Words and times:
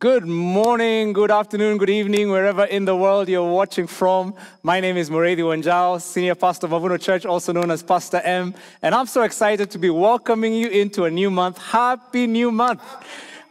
Good 0.00 0.24
morning, 0.24 1.12
good 1.12 1.30
afternoon, 1.30 1.76
good 1.76 1.90
evening, 1.90 2.30
wherever 2.30 2.64
in 2.64 2.86
the 2.86 2.96
world 2.96 3.28
you're 3.28 3.46
watching 3.46 3.86
from. 3.86 4.34
My 4.62 4.80
name 4.80 4.96
is 4.96 5.10
Muriithi 5.10 5.40
Wanjau, 5.40 6.00
Senior 6.00 6.36
Pastor 6.36 6.68
of 6.68 6.72
Mavuno 6.72 6.98
Church, 6.98 7.26
also 7.26 7.52
known 7.52 7.70
as 7.70 7.82
Pastor 7.82 8.16
M. 8.24 8.54
And 8.80 8.94
I'm 8.94 9.04
so 9.04 9.24
excited 9.24 9.70
to 9.72 9.78
be 9.78 9.90
welcoming 9.90 10.54
you 10.54 10.68
into 10.68 11.04
a 11.04 11.10
new 11.10 11.30
month. 11.30 11.58
Happy 11.58 12.26
new 12.26 12.50
month. 12.50 12.80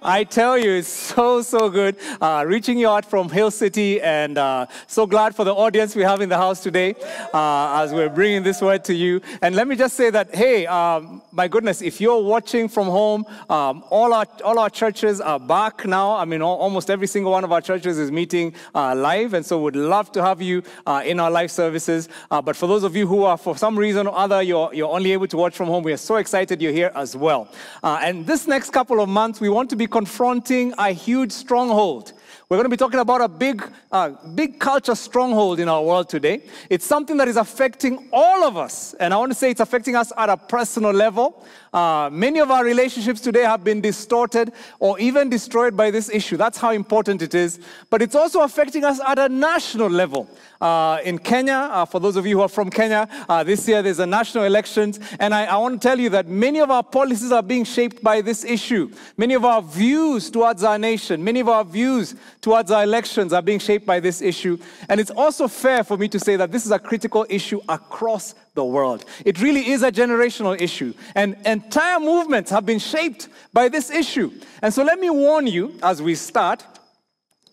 I 0.01 0.23
tell 0.23 0.57
you, 0.57 0.71
it's 0.71 0.87
so, 0.87 1.41
so 1.41 1.69
good 1.69 1.97
uh, 2.21 2.45
reaching 2.47 2.77
you 2.77 2.87
out 2.87 3.03
from 3.03 3.27
Hill 3.27 3.51
City, 3.51 4.01
and 4.01 4.37
uh, 4.37 4.65
so 4.87 5.05
glad 5.05 5.35
for 5.35 5.43
the 5.43 5.53
audience 5.53 5.93
we 5.93 6.03
have 6.03 6.21
in 6.21 6.29
the 6.29 6.37
house 6.37 6.63
today 6.63 6.95
uh, 7.33 7.81
as 7.83 7.91
we're 7.91 8.07
bringing 8.07 8.41
this 8.41 8.61
word 8.61 8.85
to 8.85 8.93
you. 8.93 9.19
And 9.41 9.55
let 9.55 9.67
me 9.67 9.75
just 9.75 9.97
say 9.97 10.09
that, 10.09 10.33
hey, 10.33 10.65
um, 10.67 11.21
my 11.33 11.49
goodness, 11.49 11.81
if 11.81 11.99
you're 11.99 12.23
watching 12.23 12.69
from 12.69 12.87
home, 12.87 13.25
um, 13.49 13.83
all, 13.89 14.13
our, 14.13 14.25
all 14.45 14.57
our 14.59 14.69
churches 14.69 15.19
are 15.19 15.37
back 15.37 15.85
now. 15.85 16.15
I 16.15 16.23
mean, 16.23 16.41
all, 16.41 16.57
almost 16.57 16.89
every 16.89 17.07
single 17.07 17.33
one 17.33 17.43
of 17.43 17.51
our 17.51 17.59
churches 17.59 17.99
is 17.99 18.09
meeting 18.09 18.53
uh, 18.73 18.95
live, 18.95 19.33
and 19.33 19.45
so 19.45 19.61
we'd 19.61 19.75
love 19.75 20.13
to 20.13 20.23
have 20.23 20.41
you 20.41 20.63
uh, 20.87 21.03
in 21.05 21.19
our 21.19 21.29
live 21.29 21.51
services. 21.51 22.07
Uh, 22.31 22.41
but 22.41 22.55
for 22.55 22.67
those 22.67 22.85
of 22.85 22.95
you 22.95 23.05
who 23.05 23.23
are, 23.23 23.37
for 23.37 23.57
some 23.57 23.77
reason 23.77 24.07
or 24.07 24.17
other, 24.17 24.41
you're, 24.41 24.73
you're 24.73 24.95
only 24.95 25.11
able 25.11 25.27
to 25.27 25.35
watch 25.35 25.57
from 25.57 25.67
home, 25.67 25.83
we 25.83 25.91
are 25.91 25.97
so 25.97 26.15
excited 26.15 26.61
you're 26.61 26.71
here 26.71 26.93
as 26.95 27.17
well. 27.17 27.49
and 27.83 28.25
this 28.25 28.47
next 28.47 28.69
couple 28.69 29.01
of 29.01 29.09
months, 29.09 29.41
we 29.41 29.49
want 29.49 29.69
to 29.69 29.75
be 29.75 29.88
confronting 29.89 30.73
a 30.77 30.91
huge 30.91 31.31
stronghold. 31.31 32.13
We're 32.49 32.57
going 32.57 32.65
to 32.65 32.69
be 32.69 32.77
talking 32.77 32.99
about 32.99 33.21
a 33.21 33.27
big, 33.27 33.63
uh, 33.91 34.09
big 34.33 34.59
culture 34.59 34.95
stronghold 34.95 35.59
in 35.59 35.69
our 35.69 35.83
world 35.83 36.09
today. 36.09 36.41
It's 36.67 36.83
something 36.83 37.15
that 37.17 37.27
is 37.27 37.37
affecting 37.37 38.09
all 38.11 38.43
of 38.43 38.57
us. 38.57 38.95
And 38.95 39.13
I 39.13 39.17
want 39.17 39.31
to 39.31 39.37
say 39.37 39.51
it's 39.51 39.59
affecting 39.59 39.95
us 39.95 40.11
at 40.17 40.29
a 40.29 40.37
personal 40.37 40.89
level. 40.89 41.45
Uh, 41.71 42.09
many 42.11 42.39
of 42.39 42.49
our 42.49 42.63
relationships 42.63 43.21
today 43.21 43.43
have 43.43 43.63
been 43.63 43.81
distorted 43.81 44.51
or 44.79 44.99
even 44.99 45.29
destroyed 45.29 45.77
by 45.77 45.91
this 45.91 46.09
issue. 46.09 46.37
That's 46.37 46.57
how 46.57 46.71
important 46.71 47.21
it 47.21 47.35
is. 47.35 47.59
But 47.91 48.01
it's 48.01 48.15
also 48.15 48.41
affecting 48.41 48.83
us 48.83 48.99
at 49.05 49.19
a 49.19 49.29
national 49.29 49.91
level. 49.91 50.27
Uh, 50.59 50.99
in 51.05 51.19
Kenya, 51.19 51.69
uh, 51.71 51.85
for 51.85 51.99
those 51.99 52.15
of 52.15 52.25
you 52.25 52.37
who 52.37 52.41
are 52.41 52.49
from 52.49 52.71
Kenya, 52.71 53.07
uh, 53.29 53.43
this 53.43 53.67
year 53.67 53.83
there's 53.83 53.99
a 53.99 54.07
national 54.07 54.45
elections. 54.45 54.99
And 55.19 55.35
I, 55.35 55.45
I 55.45 55.57
want 55.57 55.79
to 55.79 55.87
tell 55.87 55.99
you 55.99 56.09
that 56.09 56.27
many 56.27 56.59
of 56.59 56.71
our 56.71 56.83
policies 56.83 57.31
are 57.31 57.43
being 57.43 57.63
shaped 57.63 58.03
by 58.03 58.21
this 58.21 58.43
issue. 58.43 58.91
Many 59.17 59.35
of 59.35 59.45
our 59.45 59.61
views 59.61 60.31
towards 60.31 60.63
our 60.63 60.79
nation, 60.79 61.23
many 61.23 61.41
of 61.41 61.47
our 61.47 61.63
views 61.63 62.15
towards 62.41 62.71
our 62.71 62.83
elections 62.83 63.33
are 63.33 63.41
being 63.41 63.59
shaped 63.59 63.85
by 63.85 63.99
this 63.99 64.21
issue. 64.21 64.57
And 64.87 64.99
it's 64.99 65.11
also 65.11 65.47
fair 65.47 65.83
for 65.83 65.97
me 65.97 66.07
to 66.09 66.19
say 66.19 66.35
that 66.35 66.51
this 66.51 66.65
is 66.65 66.71
a 66.71 66.79
critical 66.79 67.25
issue 67.29 67.59
across 67.67 68.35
the 68.53 68.63
world. 68.63 69.05
It 69.25 69.41
really 69.41 69.69
is 69.69 69.83
a 69.83 69.91
generational 69.91 70.59
issue. 70.59 70.93
And 71.15 71.35
entire 71.45 71.99
movements 71.99 72.51
have 72.51 72.65
been 72.65 72.79
shaped 72.79 73.29
by 73.51 73.67
this 73.69 73.89
issue. 73.89 74.31
And 74.61 74.73
so 74.73 74.83
let 74.83 74.99
me 74.99 75.09
warn 75.09 75.47
you 75.47 75.77
as 75.83 76.01
we 76.01 76.15
start 76.15 76.65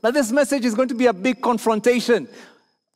that 0.02 0.14
this 0.14 0.30
message 0.30 0.64
is 0.64 0.74
going 0.74 0.88
to 0.88 0.94
be 0.94 1.06
a 1.06 1.12
big 1.12 1.42
confrontation 1.42 2.28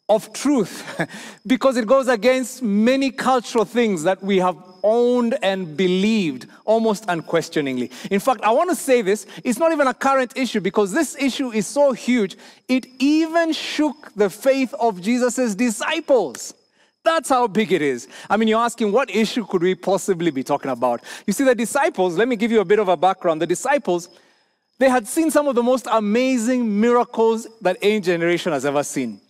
of 0.09 0.33
truth 0.33 0.85
because 1.47 1.77
it 1.77 1.87
goes 1.87 2.09
against 2.09 2.63
many 2.63 3.11
cultural 3.11 3.65
things 3.65 4.03
that 4.03 4.23
we 4.23 4.39
have 4.39 4.57
owned 4.83 5.39
and 5.43 5.77
believed 5.77 6.47
almost 6.65 7.05
unquestioningly. 7.09 7.91
In 8.11 8.21
fact, 8.21 8.43
I 8.43 8.51
want 8.51 8.71
to 8.71 8.77
say 8.77 9.03
this 9.03 9.27
it's 9.45 9.59
not 9.59 9.73
even 9.73 9.87
a 9.87 9.95
current 9.95 10.33
issue 10.37 10.61
because 10.61 10.93
this 10.93 11.17
issue 11.19 11.53
is 11.53 11.67
so 11.67 11.93
huge, 11.93 12.37
it 12.69 12.87
even 12.99 13.53
shook 13.53 14.13
the 14.15 14.31
faith 14.31 14.75
of 14.75 15.01
Jesus' 15.01 15.55
disciples. 15.55 16.55
That's 17.03 17.31
how 17.31 17.47
big 17.47 17.73
it 17.73 17.81
is. 17.81 18.09
I 18.29 18.37
mean, 18.37 18.49
you're 18.49 18.61
asking, 18.61 18.93
what 18.93 19.11
issue 19.11 19.47
could 19.47 19.63
we 19.63 19.75
possibly 19.75 20.31
be 20.31 20.43
talking 20.43 20.71
about? 20.71 21.01
You 21.27 21.33
see, 21.33 21.45
the 21.45 21.55
disciples, 21.55 22.17
let 22.17 22.29
me 22.29 22.37
give 22.37 22.53
you 22.53 22.61
a 22.61 22.65
bit 22.65 22.79
of 22.79 22.89
a 22.89 22.97
background. 22.97 23.41
The 23.41 23.47
disciples, 23.47 24.11
they 24.79 24.89
had 24.89 25.09
seen 25.09 25.31
some 25.31 25.49
of 25.49 25.55
the 25.55 25.63
most 25.63 25.87
amazing 25.91 26.81
miracles 26.81 27.47
that 27.63 27.79
any 27.81 28.01
generation 28.01 28.53
has 28.53 28.67
ever 28.67 28.83
seen. 28.83 29.21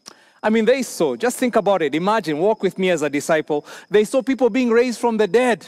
I 0.43 0.51
mean, 0.51 0.65
they 0.65 0.83
saw, 0.83 1.17
just 1.17 1.37
think 1.39 1.57
about 1.57 1.83
it. 1.83 1.95
Imagine, 1.95 2.39
walk 2.39 2.63
with 2.63 2.79
me 2.79 2.91
as 2.91 3.03
a 3.03 3.11
disciple. 3.11 3.67
They 3.91 4.05
saw 4.05 4.23
people 4.23 4.49
being 4.49 4.71
raised 4.71 4.99
from 4.99 5.17
the 5.17 5.27
dead, 5.27 5.67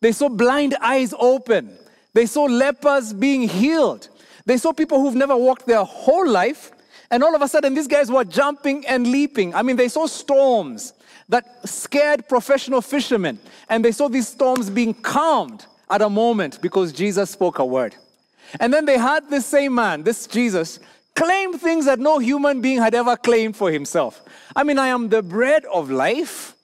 they 0.00 0.12
saw 0.12 0.28
blind 0.28 0.76
eyes 0.80 1.14
open, 1.18 1.76
they 2.12 2.26
saw 2.26 2.44
lepers 2.44 3.12
being 3.12 3.48
healed, 3.48 4.08
they 4.44 4.56
saw 4.56 4.72
people 4.72 5.00
who've 5.00 5.14
never 5.14 5.36
walked 5.36 5.66
their 5.66 5.84
whole 5.84 6.28
life. 6.28 6.72
And 7.10 7.22
all 7.22 7.34
of 7.34 7.42
a 7.42 7.48
sudden, 7.48 7.74
these 7.74 7.86
guys 7.86 8.10
were 8.10 8.24
jumping 8.24 8.84
and 8.86 9.06
leaping. 9.06 9.54
I 9.54 9.62
mean, 9.62 9.76
they 9.76 9.88
saw 9.88 10.06
storms 10.06 10.94
that 11.28 11.68
scared 11.68 12.28
professional 12.28 12.80
fishermen. 12.80 13.38
And 13.68 13.84
they 13.84 13.92
saw 13.92 14.08
these 14.08 14.28
storms 14.28 14.70
being 14.70 14.94
calmed 14.94 15.66
at 15.90 16.02
a 16.02 16.10
moment 16.10 16.60
because 16.60 16.92
Jesus 16.92 17.30
spoke 17.30 17.58
a 17.58 17.64
word. 17.64 17.94
And 18.60 18.72
then 18.72 18.84
they 18.84 18.98
had 18.98 19.28
this 19.30 19.46
same 19.46 19.74
man, 19.74 20.02
this 20.02 20.26
Jesus, 20.26 20.80
claim 21.14 21.58
things 21.58 21.84
that 21.86 21.98
no 21.98 22.18
human 22.18 22.60
being 22.60 22.78
had 22.78 22.94
ever 22.94 23.16
claimed 23.16 23.56
for 23.56 23.70
himself. 23.70 24.22
I 24.56 24.64
mean, 24.64 24.78
I 24.78 24.88
am 24.88 25.08
the 25.08 25.22
bread 25.22 25.64
of 25.66 25.90
life. 25.90 26.54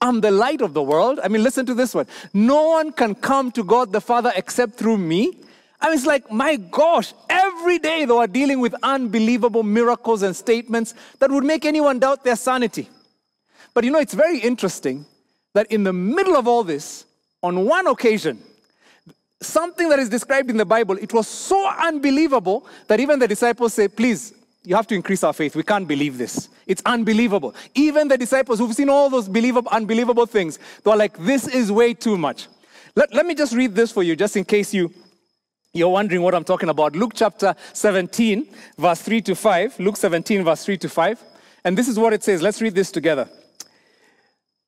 I'm 0.00 0.20
the 0.20 0.30
light 0.30 0.62
of 0.62 0.72
the 0.72 0.82
world. 0.82 1.20
I 1.22 1.28
mean, 1.28 1.42
listen 1.42 1.66
to 1.66 1.74
this 1.74 1.94
one. 1.94 2.06
No 2.32 2.68
one 2.68 2.92
can 2.92 3.14
come 3.14 3.52
to 3.52 3.62
God 3.62 3.92
the 3.92 4.00
Father 4.00 4.32
except 4.34 4.74
through 4.74 4.96
me. 4.96 5.38
I 5.80 5.88
mean, 5.88 5.96
it's 5.96 6.06
like, 6.06 6.30
my 6.30 6.56
gosh, 6.56 7.12
every 7.28 7.78
day 7.78 8.04
they 8.04 8.12
were 8.12 8.26
dealing 8.26 8.60
with 8.60 8.74
unbelievable 8.82 9.62
miracles 9.62 10.22
and 10.22 10.34
statements 10.34 10.94
that 11.18 11.30
would 11.30 11.44
make 11.44 11.64
anyone 11.64 11.98
doubt 11.98 12.24
their 12.24 12.36
sanity. 12.36 12.88
But 13.74 13.84
you 13.84 13.90
know, 13.90 13.98
it's 13.98 14.14
very 14.14 14.38
interesting 14.38 15.06
that 15.54 15.70
in 15.70 15.84
the 15.84 15.92
middle 15.92 16.36
of 16.36 16.46
all 16.48 16.64
this, 16.64 17.04
on 17.42 17.64
one 17.64 17.86
occasion, 17.86 18.42
something 19.40 19.88
that 19.88 19.98
is 19.98 20.08
described 20.08 20.50
in 20.50 20.56
the 20.56 20.64
Bible, 20.64 20.96
it 20.98 21.12
was 21.12 21.26
so 21.26 21.68
unbelievable 21.78 22.66
that 22.88 23.00
even 23.00 23.18
the 23.18 23.28
disciples 23.28 23.74
say, 23.74 23.88
please, 23.88 24.34
you 24.64 24.76
have 24.76 24.86
to 24.88 24.94
increase 24.94 25.24
our 25.24 25.32
faith. 25.32 25.56
We 25.56 25.62
can't 25.62 25.88
believe 25.88 26.18
this. 26.18 26.48
It's 26.66 26.82
unbelievable. 26.84 27.54
Even 27.74 28.08
the 28.08 28.18
disciples 28.18 28.58
who've 28.58 28.74
seen 28.74 28.90
all 28.90 29.08
those 29.08 29.28
believable, 29.28 29.70
unbelievable 29.72 30.26
things, 30.26 30.58
they're 30.84 30.96
like, 30.96 31.16
this 31.18 31.48
is 31.48 31.72
way 31.72 31.94
too 31.94 32.18
much. 32.18 32.48
Let, 32.94 33.14
let 33.14 33.24
me 33.24 33.34
just 33.34 33.54
read 33.54 33.74
this 33.74 33.90
for 33.90 34.02
you, 34.02 34.14
just 34.16 34.36
in 34.36 34.44
case 34.44 34.74
you, 34.74 34.92
you're 35.72 35.88
wondering 35.88 36.22
what 36.22 36.34
I'm 36.34 36.44
talking 36.44 36.68
about. 36.68 36.94
Luke 36.94 37.12
chapter 37.14 37.54
17, 37.72 38.46
verse 38.76 39.00
3 39.00 39.22
to 39.22 39.34
5. 39.34 39.80
Luke 39.80 39.96
17, 39.96 40.44
verse 40.44 40.64
3 40.64 40.76
to 40.78 40.88
5. 40.88 41.24
And 41.64 41.78
this 41.78 41.88
is 41.88 41.98
what 41.98 42.12
it 42.12 42.22
says. 42.22 42.42
Let's 42.42 42.60
read 42.60 42.74
this 42.74 42.90
together. 42.90 43.28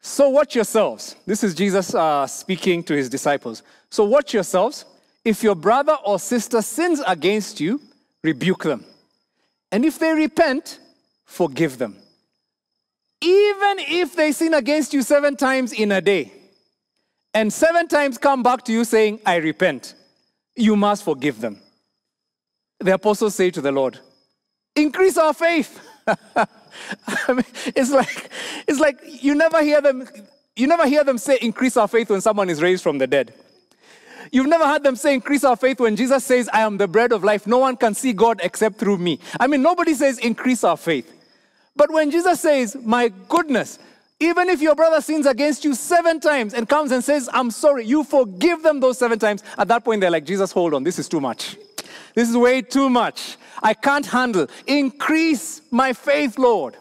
So 0.02 0.28
watch 0.28 0.56
yourselves. 0.56 1.14
This 1.24 1.44
is 1.44 1.54
Jesus 1.54 1.94
uh, 1.94 2.26
speaking 2.26 2.82
to 2.84 2.94
his 2.94 3.08
disciples. 3.08 3.62
So 3.88 4.04
watch 4.04 4.34
yourselves. 4.34 4.84
If 5.24 5.44
your 5.44 5.54
brother 5.54 5.96
or 6.04 6.18
sister 6.18 6.60
sins 6.60 7.00
against 7.06 7.60
you, 7.60 7.80
rebuke 8.24 8.64
them. 8.64 8.84
And 9.70 9.84
if 9.84 10.00
they 10.00 10.12
repent, 10.12 10.80
forgive 11.24 11.78
them. 11.78 11.96
Even 13.20 13.78
if 13.78 14.16
they 14.16 14.32
sin 14.32 14.54
against 14.54 14.92
you 14.92 15.02
seven 15.02 15.36
times 15.36 15.72
in 15.72 15.92
a 15.92 16.00
day, 16.00 16.32
and 17.32 17.52
seven 17.52 17.86
times 17.86 18.18
come 18.18 18.42
back 18.42 18.64
to 18.64 18.72
you 18.72 18.84
saying, 18.84 19.20
I 19.24 19.36
repent, 19.36 19.94
you 20.56 20.74
must 20.74 21.04
forgive 21.04 21.40
them. 21.40 21.60
The 22.80 22.94
apostles 22.94 23.36
say 23.36 23.52
to 23.52 23.60
the 23.60 23.70
Lord, 23.70 24.00
Increase 24.74 25.16
our 25.16 25.32
faith. 25.32 25.80
I 27.28 27.32
mean, 27.32 27.44
it's 27.76 27.90
like 27.90 28.30
it's 28.66 28.80
like 28.80 28.98
you 29.04 29.34
never 29.34 29.62
hear 29.62 29.80
them 29.80 30.08
you 30.56 30.66
never 30.66 30.86
hear 30.86 31.04
them 31.04 31.18
say 31.18 31.38
increase 31.40 31.76
our 31.76 31.88
faith 31.88 32.10
when 32.10 32.20
someone 32.20 32.50
is 32.50 32.62
raised 32.62 32.82
from 32.82 32.98
the 32.98 33.06
dead. 33.06 33.32
You've 34.30 34.48
never 34.48 34.66
heard 34.66 34.82
them 34.82 34.96
say 34.96 35.14
increase 35.14 35.44
our 35.44 35.56
faith 35.56 35.80
when 35.80 35.96
Jesus 35.96 36.24
says 36.24 36.48
I 36.52 36.60
am 36.60 36.78
the 36.78 36.88
bread 36.88 37.12
of 37.12 37.24
life. 37.24 37.46
No 37.46 37.58
one 37.58 37.76
can 37.76 37.94
see 37.94 38.12
God 38.12 38.40
except 38.42 38.76
through 38.76 38.98
me. 38.98 39.18
I 39.40 39.46
mean 39.46 39.62
nobody 39.62 39.94
says 39.94 40.18
increase 40.18 40.64
our 40.64 40.76
faith. 40.76 41.10
But 41.74 41.90
when 41.90 42.10
Jesus 42.10 42.40
says, 42.40 42.76
"My 42.76 43.08
goodness, 43.28 43.78
even 44.22 44.48
if 44.48 44.62
your 44.62 44.76
brother 44.76 45.00
sins 45.00 45.26
against 45.26 45.64
you 45.64 45.74
seven 45.74 46.20
times 46.20 46.54
and 46.54 46.68
comes 46.68 46.92
and 46.92 47.02
says, 47.02 47.28
I'm 47.32 47.50
sorry, 47.50 47.84
you 47.84 48.04
forgive 48.04 48.62
them 48.62 48.78
those 48.78 48.96
seven 48.96 49.18
times. 49.18 49.42
At 49.58 49.66
that 49.68 49.84
point, 49.84 50.00
they're 50.00 50.12
like, 50.12 50.24
Jesus, 50.24 50.52
hold 50.52 50.74
on, 50.74 50.84
this 50.84 51.00
is 51.00 51.08
too 51.08 51.20
much. 51.20 51.56
This 52.14 52.28
is 52.28 52.36
way 52.36 52.62
too 52.62 52.88
much. 52.90 53.36
I 53.62 53.74
can't 53.74 54.06
handle. 54.06 54.48
Increase 54.66 55.62
my 55.70 55.92
faith, 55.92 56.38
Lord. 56.38 56.76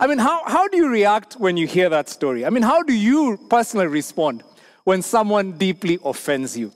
I 0.00 0.06
mean, 0.06 0.18
how, 0.18 0.42
how 0.46 0.66
do 0.66 0.76
you 0.76 0.88
react 0.88 1.34
when 1.34 1.56
you 1.56 1.66
hear 1.66 1.88
that 1.88 2.08
story? 2.08 2.44
I 2.44 2.50
mean, 2.50 2.64
how 2.64 2.82
do 2.82 2.92
you 2.92 3.38
personally 3.48 3.86
respond 3.86 4.42
when 4.84 5.00
someone 5.00 5.52
deeply 5.52 5.98
offends 6.04 6.56
you? 6.56 6.72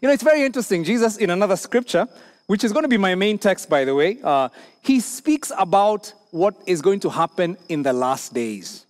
You 0.00 0.08
know, 0.08 0.14
it's 0.14 0.22
very 0.22 0.42
interesting. 0.42 0.84
Jesus, 0.84 1.18
in 1.18 1.30
another 1.30 1.56
scripture, 1.56 2.08
which 2.46 2.64
is 2.64 2.72
going 2.72 2.82
to 2.84 2.88
be 2.88 2.96
my 2.96 3.14
main 3.14 3.38
text, 3.38 3.68
by 3.68 3.84
the 3.84 3.94
way, 3.94 4.18
uh, 4.22 4.48
he 4.82 5.00
speaks 5.00 5.52
about 5.58 6.12
what 6.30 6.54
is 6.66 6.82
going 6.82 7.00
to 7.00 7.10
happen 7.10 7.56
in 7.68 7.82
the 7.82 7.92
last 7.92 8.34
days, 8.34 8.86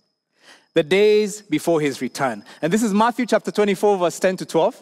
the 0.73 0.83
days 0.83 1.41
before 1.41 1.79
his 1.79 2.01
return. 2.01 2.43
And 2.61 2.71
this 2.71 2.83
is 2.83 2.93
Matthew 2.93 3.25
chapter 3.25 3.51
24, 3.51 3.97
verse 3.97 4.19
10 4.19 4.37
to 4.37 4.45
12. 4.45 4.81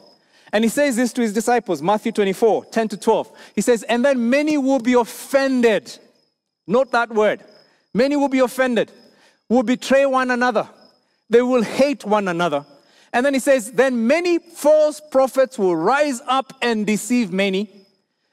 And 0.53 0.63
he 0.63 0.69
says 0.69 0.95
this 0.95 1.11
to 1.13 1.21
his 1.21 1.33
disciples, 1.33 1.81
Matthew 1.81 2.11
24, 2.11 2.65
10 2.65 2.87
to 2.89 2.97
12. 2.97 3.31
He 3.55 3.61
says, 3.61 3.81
And 3.83 4.05
then 4.05 4.29
many 4.29 4.55
will 4.57 4.79
be 4.79 4.93
offended. 4.93 5.97
Note 6.67 6.91
that 6.91 7.09
word. 7.09 7.43
Many 7.93 8.15
will 8.15 8.29
be 8.29 8.39
offended, 8.39 8.91
will 9.49 9.63
betray 9.63 10.05
one 10.05 10.31
another, 10.31 10.67
they 11.29 11.41
will 11.41 11.61
hate 11.61 12.05
one 12.05 12.27
another. 12.27 12.65
And 13.11 13.23
then 13.23 13.33
he 13.35 13.39
says, 13.39 13.71
Then 13.71 14.07
many 14.07 14.39
false 14.39 14.99
prophets 14.99 15.59
will 15.59 15.75
rise 15.75 16.21
up 16.27 16.53
and 16.61 16.87
deceive 16.87 17.31
many. 17.31 17.69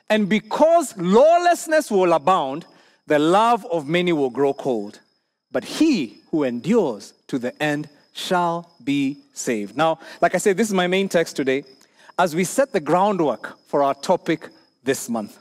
And 0.08 0.28
because 0.28 0.96
lawlessness 0.96 1.90
will 1.90 2.12
abound, 2.12 2.66
the 3.06 3.18
love 3.18 3.66
of 3.66 3.86
many 3.86 4.12
will 4.12 4.30
grow 4.30 4.54
cold. 4.54 5.00
But 5.52 5.64
he 5.64 6.20
who 6.30 6.44
endures 6.44 7.12
to 7.28 7.38
the 7.38 7.60
end 7.62 7.88
shall 8.12 8.70
be 8.82 9.18
saved. 9.34 9.76
Now, 9.76 9.98
like 10.20 10.34
I 10.34 10.38
said, 10.38 10.56
this 10.56 10.68
is 10.68 10.74
my 10.74 10.86
main 10.86 11.08
text 11.08 11.36
today 11.36 11.64
as 12.20 12.36
we 12.36 12.44
set 12.44 12.70
the 12.70 12.80
groundwork 12.80 13.58
for 13.66 13.82
our 13.82 13.94
topic 13.94 14.50
this 14.84 15.08
month. 15.08 15.38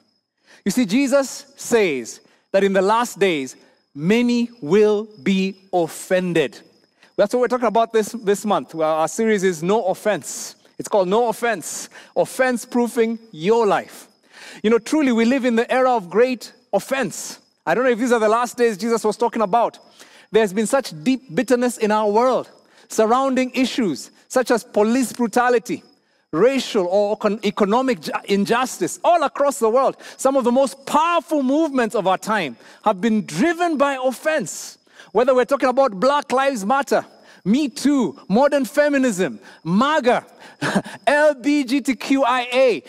You 0.64 0.72
see, 0.72 0.86
Jesus 0.86 1.52
says 1.58 2.22
that 2.54 2.64
in 2.64 2.72
the 2.72 2.81
last 2.81 3.20
days, 3.20 3.58
many 3.94 4.50
will 4.62 5.10
be 5.22 5.58
offended. 5.74 6.62
That's 7.18 7.34
what 7.34 7.42
we're 7.42 7.50
talking 7.50 7.68
about 7.68 7.92
this, 7.92 8.14
this 8.14 8.46
month. 8.46 8.74
Well, 8.74 8.94
our 8.94 9.10
series 9.10 9.44
is 9.44 9.62
No 9.62 9.88
Offense. 9.88 10.56
It's 10.78 10.88
called 10.88 11.10
No 11.10 11.28
Offense, 11.28 11.90
offense 12.16 12.64
proofing 12.64 13.20
your 13.34 13.68
life. 13.68 14.08
You 14.64 14.70
know, 14.70 14.80
truly, 14.80 15.12
we 15.12 15.26
live 15.26 15.44
in 15.44 15.58
the 15.58 15.70
era 15.70 15.92
of 15.92 16.10
great 16.10 16.54
offense. 16.72 17.40
I 17.66 17.76
don't 17.76 17.84
know 17.84 17.90
if 17.90 18.00
these 18.00 18.14
are 18.14 18.22
the 18.22 18.30
last 18.30 18.56
days 18.56 18.78
Jesus 18.78 19.04
was 19.04 19.18
talking 19.18 19.42
about. 19.42 19.80
There's 20.31 20.54
been 20.54 20.68
such 20.68 20.94
deep 21.04 21.36
bitterness 21.36 21.78
in 21.78 21.92
our 21.92 22.10
world 22.10 22.50
surrounding 22.88 23.52
issues 23.54 24.12
such 24.30 24.50
as 24.50 24.64
police 24.64 25.12
brutality, 25.12 25.84
racial 26.31 26.86
or 26.86 27.18
economic 27.44 28.08
injustice 28.26 29.00
all 29.04 29.24
across 29.24 29.60
the 29.60 29.70
world. 29.70 29.98
Some 30.18 30.36
of 30.36 30.44
the 30.44 30.52
most 30.52 30.86
powerful 30.86 31.42
movements 31.42 31.96
of 31.96 32.06
our 32.06 32.18
time 32.18 32.56
have 32.84 33.02
been 33.02 33.26
driven 33.26 33.78
by 33.78 33.98
offense. 34.02 34.78
Whether 35.12 35.34
we're 35.34 35.46
talking 35.46 35.70
about 35.70 36.00
Black 36.00 36.31
Lives 36.31 36.64
Matter, 36.66 37.04
Me 37.46 37.68
Too, 37.68 38.20
modern 38.28 38.66
feminism, 38.66 39.40
MAGA, 39.64 40.26
LBGTQIA, 41.08 42.84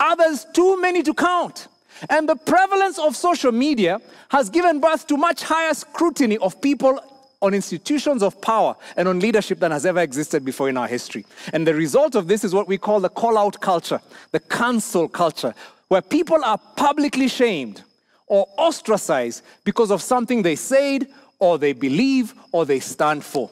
others 0.00 0.46
too 0.52 0.80
many 0.80 1.04
to 1.04 1.14
count. 1.14 1.68
And 2.10 2.28
the 2.28 2.34
prevalence 2.34 2.98
of 2.98 3.14
social 3.14 3.52
media 3.52 4.00
has 4.30 4.50
given 4.50 4.80
birth 4.80 5.06
to 5.06 5.16
much 5.16 5.44
higher 5.44 5.74
scrutiny 5.74 6.36
of 6.38 6.60
people 6.60 6.98
on 7.42 7.52
institutions 7.52 8.22
of 8.22 8.40
power 8.40 8.76
and 8.96 9.08
on 9.08 9.18
leadership 9.18 9.58
than 9.58 9.72
has 9.72 9.84
ever 9.84 10.00
existed 10.00 10.44
before 10.44 10.68
in 10.68 10.76
our 10.76 10.86
history. 10.86 11.26
And 11.52 11.66
the 11.66 11.74
result 11.74 12.14
of 12.14 12.28
this 12.28 12.44
is 12.44 12.54
what 12.54 12.68
we 12.68 12.78
call 12.78 13.00
the 13.00 13.08
call 13.08 13.36
out 13.36 13.60
culture, 13.60 14.00
the 14.30 14.40
cancel 14.40 15.08
culture, 15.08 15.52
where 15.88 16.00
people 16.00 16.42
are 16.44 16.58
publicly 16.76 17.28
shamed 17.28 17.82
or 18.28 18.46
ostracized 18.56 19.42
because 19.64 19.90
of 19.90 20.00
something 20.00 20.42
they 20.42 20.56
said 20.56 21.08
or 21.40 21.58
they 21.58 21.72
believe 21.72 22.32
or 22.52 22.64
they 22.64 22.80
stand 22.80 23.24
for. 23.24 23.50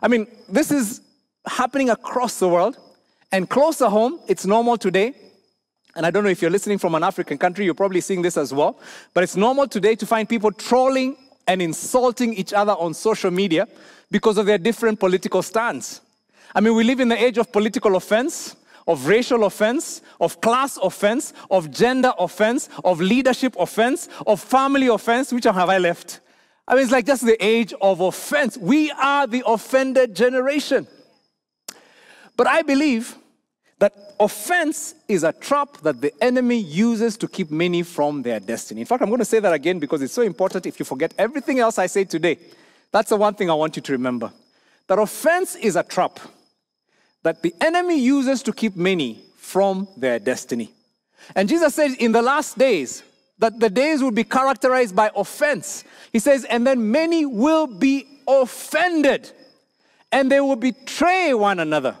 I 0.00 0.08
mean, 0.08 0.26
this 0.48 0.70
is 0.70 1.00
happening 1.46 1.90
across 1.90 2.38
the 2.38 2.48
world 2.48 2.78
and 3.32 3.50
closer 3.50 3.88
home, 3.88 4.20
it's 4.28 4.46
normal 4.46 4.78
today. 4.78 5.14
And 5.94 6.06
I 6.06 6.10
don't 6.10 6.24
know 6.24 6.30
if 6.30 6.40
you're 6.40 6.50
listening 6.50 6.78
from 6.78 6.94
an 6.94 7.02
African 7.02 7.36
country, 7.36 7.64
you're 7.64 7.74
probably 7.74 8.00
seeing 8.00 8.22
this 8.22 8.36
as 8.36 8.54
well. 8.54 8.78
But 9.12 9.24
it's 9.24 9.36
normal 9.36 9.66
today 9.66 9.94
to 9.96 10.06
find 10.06 10.28
people 10.28 10.52
trolling 10.52 11.16
and 11.46 11.60
insulting 11.60 12.34
each 12.34 12.52
other 12.52 12.72
on 12.72 12.94
social 12.94 13.30
media 13.30 13.66
because 14.10 14.38
of 14.38 14.46
their 14.46 14.58
different 14.58 15.00
political 15.00 15.42
stands. 15.42 16.00
I 16.54 16.60
mean, 16.60 16.74
we 16.74 16.84
live 16.84 17.00
in 17.00 17.08
the 17.08 17.22
age 17.22 17.38
of 17.38 17.50
political 17.50 17.96
offense, 17.96 18.56
of 18.86 19.06
racial 19.06 19.44
offense, 19.44 20.02
of 20.20 20.40
class 20.40 20.76
offense, 20.76 21.32
of 21.50 21.70
gender 21.70 22.12
offense, 22.18 22.68
of 22.84 23.00
leadership 23.00 23.54
offense, 23.58 24.08
of 24.26 24.40
family 24.40 24.88
offense. 24.88 25.32
Which 25.32 25.46
one 25.46 25.54
have 25.54 25.68
I 25.68 25.78
left? 25.78 26.20
I 26.66 26.74
mean, 26.74 26.84
it's 26.84 26.92
like 26.92 27.06
just 27.06 27.24
the 27.24 27.42
age 27.44 27.72
of 27.80 28.00
offense. 28.00 28.56
We 28.58 28.90
are 28.92 29.26
the 29.26 29.42
offended 29.46 30.14
generation. 30.14 30.86
But 32.36 32.46
I 32.46 32.62
believe 32.62 33.16
that 33.82 34.14
offense 34.20 34.94
is 35.08 35.24
a 35.24 35.32
trap 35.32 35.78
that 35.78 36.00
the 36.00 36.12
enemy 36.22 36.56
uses 36.56 37.16
to 37.16 37.26
keep 37.26 37.50
many 37.50 37.82
from 37.82 38.22
their 38.22 38.38
destiny. 38.38 38.82
In 38.82 38.86
fact, 38.86 39.02
I'm 39.02 39.08
going 39.08 39.18
to 39.18 39.24
say 39.24 39.40
that 39.40 39.52
again 39.52 39.80
because 39.80 40.00
it's 40.02 40.12
so 40.12 40.22
important 40.22 40.66
if 40.66 40.78
you 40.78 40.84
forget 40.84 41.12
everything 41.18 41.58
else 41.58 41.78
I 41.78 41.86
say 41.88 42.04
today. 42.04 42.38
That's 42.92 43.08
the 43.08 43.16
one 43.16 43.34
thing 43.34 43.50
I 43.50 43.54
want 43.54 43.74
you 43.74 43.82
to 43.82 43.90
remember. 43.90 44.30
That 44.86 45.00
offense 45.00 45.56
is 45.56 45.74
a 45.74 45.82
trap 45.82 46.20
that 47.24 47.42
the 47.42 47.52
enemy 47.60 47.98
uses 47.98 48.40
to 48.44 48.52
keep 48.52 48.76
many 48.76 49.18
from 49.36 49.88
their 49.96 50.20
destiny. 50.20 50.70
And 51.34 51.48
Jesus 51.48 51.74
said 51.74 51.90
in 51.98 52.12
the 52.12 52.22
last 52.22 52.56
days 52.56 53.02
that 53.40 53.58
the 53.58 53.68
days 53.68 54.00
will 54.00 54.12
be 54.12 54.22
characterized 54.22 54.94
by 54.94 55.10
offense. 55.16 55.82
He 56.12 56.20
says, 56.20 56.44
and 56.44 56.64
then 56.64 56.92
many 56.92 57.26
will 57.26 57.66
be 57.66 58.06
offended 58.28 59.28
and 60.12 60.30
they 60.30 60.40
will 60.40 60.54
betray 60.54 61.34
one 61.34 61.58
another 61.58 61.96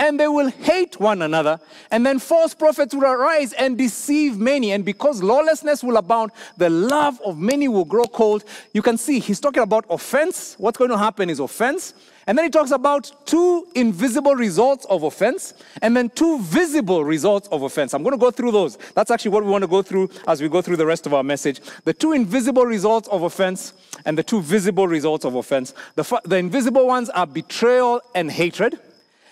and 0.00 0.18
they 0.18 0.26
will 0.26 0.48
hate 0.48 0.98
one 0.98 1.20
another. 1.20 1.60
And 1.90 2.04
then 2.04 2.18
false 2.18 2.54
prophets 2.54 2.94
will 2.94 3.04
arise 3.04 3.52
and 3.52 3.76
deceive 3.76 4.38
many. 4.38 4.72
And 4.72 4.82
because 4.82 5.22
lawlessness 5.22 5.84
will 5.84 5.98
abound, 5.98 6.32
the 6.56 6.70
love 6.70 7.20
of 7.20 7.38
many 7.38 7.68
will 7.68 7.84
grow 7.84 8.04
cold. 8.04 8.44
You 8.72 8.80
can 8.80 8.96
see 8.96 9.20
he's 9.20 9.38
talking 9.38 9.62
about 9.62 9.84
offense. 9.90 10.54
What's 10.58 10.78
going 10.78 10.90
to 10.90 10.98
happen 10.98 11.28
is 11.28 11.38
offense. 11.38 11.92
And 12.26 12.38
then 12.38 12.44
he 12.46 12.50
talks 12.50 12.70
about 12.70 13.12
two 13.26 13.66
invisible 13.74 14.34
results 14.34 14.86
of 14.86 15.02
offense 15.02 15.52
and 15.82 15.94
then 15.96 16.08
two 16.10 16.40
visible 16.40 17.04
results 17.04 17.48
of 17.48 17.62
offense. 17.62 17.92
I'm 17.92 18.02
going 18.02 18.14
to 18.14 18.18
go 18.18 18.30
through 18.30 18.52
those. 18.52 18.78
That's 18.94 19.10
actually 19.10 19.32
what 19.32 19.44
we 19.44 19.50
want 19.50 19.62
to 19.62 19.68
go 19.68 19.82
through 19.82 20.10
as 20.26 20.40
we 20.40 20.48
go 20.48 20.62
through 20.62 20.76
the 20.76 20.86
rest 20.86 21.06
of 21.06 21.12
our 21.12 21.22
message. 21.22 21.60
The 21.84 21.92
two 21.92 22.12
invisible 22.12 22.64
results 22.64 23.08
of 23.08 23.22
offense 23.22 23.74
and 24.06 24.16
the 24.16 24.22
two 24.22 24.40
visible 24.40 24.88
results 24.88 25.26
of 25.26 25.34
offense. 25.34 25.74
The, 25.96 26.20
the 26.24 26.36
invisible 26.36 26.86
ones 26.86 27.10
are 27.10 27.26
betrayal 27.26 28.00
and 28.14 28.30
hatred. 28.30 28.78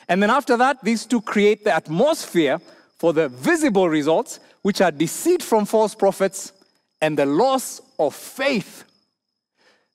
And 0.09 0.23
then 0.23 0.31
after 0.31 0.57
that, 0.57 0.83
these 0.83 1.05
two 1.05 1.21
create 1.21 1.65
the 1.65 1.75
atmosphere 1.75 2.61
for 2.97 3.13
the 3.13 3.29
visible 3.29 3.89
results, 3.89 4.41
which 4.63 4.81
are 4.81 4.91
deceit 4.91 5.43
from 5.43 5.65
false 5.65 5.95
prophets 5.95 6.53
and 7.01 7.19
the 7.19 7.27
loss 7.27 7.81
of 7.99 8.15
faith 8.15 8.85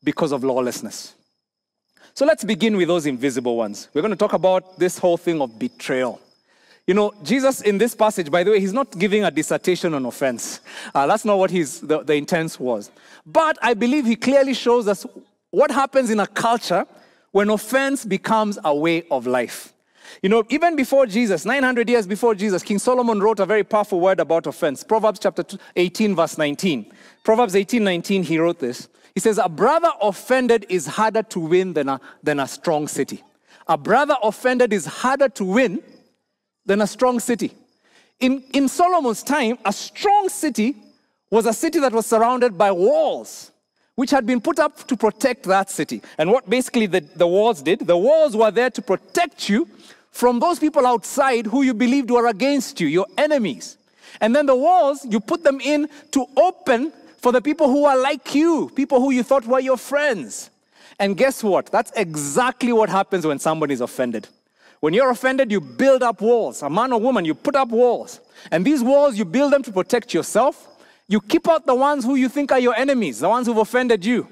because 0.04 0.32
of 0.32 0.44
lawlessness. 0.44 1.14
So 2.14 2.26
let's 2.26 2.44
begin 2.44 2.78
with 2.78 2.88
those 2.88 3.06
invisible 3.08 3.58
ones. 3.58 3.88
We're 3.94 4.02
going 4.02 4.12
to 4.12 4.18
talk 4.18 4.34
about 4.34 4.78
this 4.78 5.00
whole 5.00 5.18
thing 5.18 5.42
of 5.42 5.58
betrayal. 5.58 6.22
You 6.86 6.94
know, 6.94 7.14
Jesus 7.24 7.62
in 7.62 7.78
this 7.78 7.96
passage, 7.96 8.30
by 8.30 8.44
the 8.44 8.52
way, 8.52 8.60
he's 8.60 8.74
not 8.74 8.98
giving 9.00 9.24
a 9.24 9.32
dissertation 9.32 9.94
on 9.94 10.06
offense. 10.06 10.60
Uh, 10.94 11.08
that's 11.08 11.26
not 11.26 11.40
what 11.40 11.50
his, 11.50 11.80
the, 11.80 12.04
the 12.04 12.14
intent 12.14 12.60
was. 12.60 12.92
But 13.26 13.58
I 13.62 13.74
believe 13.74 14.06
he 14.06 14.16
clearly 14.16 14.54
shows 14.54 14.88
us 14.88 15.06
what 15.50 15.72
happens 15.72 16.10
in 16.10 16.20
a 16.20 16.28
culture 16.28 16.86
when 17.32 17.50
offense 17.50 18.06
becomes 18.06 18.60
a 18.64 18.76
way 18.76 19.04
of 19.10 19.26
life. 19.26 19.73
You 20.22 20.30
know, 20.30 20.44
even 20.50 20.76
before 20.76 21.06
Jesus, 21.06 21.46
900 21.46 21.90
years 21.90 22.08
before 22.08 22.36
Jesus, 22.36 22.64
King 22.64 22.80
Solomon 22.80 23.20
wrote 23.20 23.40
a 23.40 23.46
very 23.46 23.64
powerful 23.64 24.00
word 24.00 24.20
about 24.20 24.48
offense. 24.48 24.84
Proverbs 24.84 25.20
chapter 25.20 25.44
18, 25.76 26.16
verse 26.16 26.38
19. 26.38 26.92
Proverbs 27.24 27.56
18, 27.56 27.84
19, 27.84 28.24
he 28.24 28.38
wrote 28.38 28.60
this. 28.60 28.88
He 29.14 29.20
says, 29.20 29.38
A 29.38 29.50
brother 29.50 29.90
offended 30.02 30.66
is 30.70 30.88
harder 30.88 31.24
to 31.24 31.40
win 31.40 31.74
than 31.74 31.90
a, 31.90 32.02
than 32.22 32.40
a 32.40 32.48
strong 32.48 32.88
city. 32.88 33.24
A 33.68 33.78
brother 33.78 34.16
offended 34.22 34.74
is 34.74 34.86
harder 34.86 35.30
to 35.30 35.44
win 35.46 35.82
than 36.66 36.82
a 36.82 36.88
strong 36.88 37.20
city. 37.20 37.54
In, 38.20 38.44
in 38.54 38.68
Solomon's 38.68 39.24
time, 39.24 39.58
a 39.66 39.74
strong 39.74 40.30
city 40.30 40.76
was 41.30 41.46
a 41.46 41.54
city 41.54 41.80
that 41.80 41.92
was 41.92 42.06
surrounded 42.06 42.58
by 42.58 42.72
walls, 42.72 43.52
which 43.96 44.12
had 44.12 44.26
been 44.26 44.40
put 44.40 44.60
up 44.60 44.86
to 44.88 44.96
protect 44.96 45.44
that 45.44 45.70
city. 45.70 46.02
And 46.18 46.32
what 46.32 46.50
basically 46.50 46.86
the, 46.86 47.02
the 47.02 47.28
walls 47.28 47.62
did, 47.62 47.80
the 47.80 47.98
walls 47.98 48.36
were 48.36 48.52
there 48.52 48.70
to 48.70 48.82
protect 48.82 49.50
you 49.50 49.68
from 50.14 50.40
those 50.40 50.60
people 50.60 50.86
outside 50.86 51.48
who 51.48 51.64
you 51.64 51.74
believed 51.74 52.12
were 52.12 52.28
against 52.28 52.80
you, 52.80 52.88
your 52.88 53.08
enemies. 53.18 53.78
And 54.22 54.36
then 54.36 54.46
the 54.46 54.56
walls, 54.56 55.04
you 55.10 55.20
put 55.20 55.44
them 55.44 55.60
in 55.60 55.90
to 56.12 56.28
open 56.38 56.94
for 57.18 57.32
the 57.32 57.42
people 57.42 57.68
who 57.68 57.86
are 57.86 57.98
like 57.98 58.36
you, 58.36 58.70
people 58.76 59.00
who 59.02 59.10
you 59.10 59.24
thought 59.24 59.46
were 59.48 59.60
your 59.60 59.76
friends. 59.76 60.52
And 61.00 61.18
guess 61.18 61.44
what? 61.44 61.66
That's 61.66 61.92
exactly 61.96 62.72
what 62.72 62.90
happens 62.90 63.26
when 63.26 63.40
somebody 63.40 63.74
is 63.74 63.82
offended. 63.82 64.28
When 64.82 64.94
you're 64.94 65.10
offended, 65.10 65.52
you 65.52 65.60
build 65.60 66.04
up 66.04 66.22
walls. 66.22 66.62
A 66.62 66.70
man 66.70 66.94
or 66.94 67.00
woman, 67.00 67.26
you 67.26 67.34
put 67.34 67.56
up 67.56 67.70
walls. 67.70 68.20
And 68.52 68.64
these 68.64 68.84
walls, 68.84 69.18
you 69.18 69.26
build 69.26 69.52
them 69.52 69.64
to 69.64 69.72
protect 69.72 70.14
yourself. 70.14 70.68
You 71.08 71.22
keep 71.22 71.50
out 71.50 71.66
the 71.66 71.74
ones 71.74 72.06
who 72.06 72.16
you 72.16 72.30
think 72.30 72.52
are 72.52 72.60
your 72.60 72.76
enemies, 72.76 73.20
the 73.20 73.30
ones 73.30 73.48
who've 73.48 73.58
offended 73.58 74.06
you. 74.06 74.28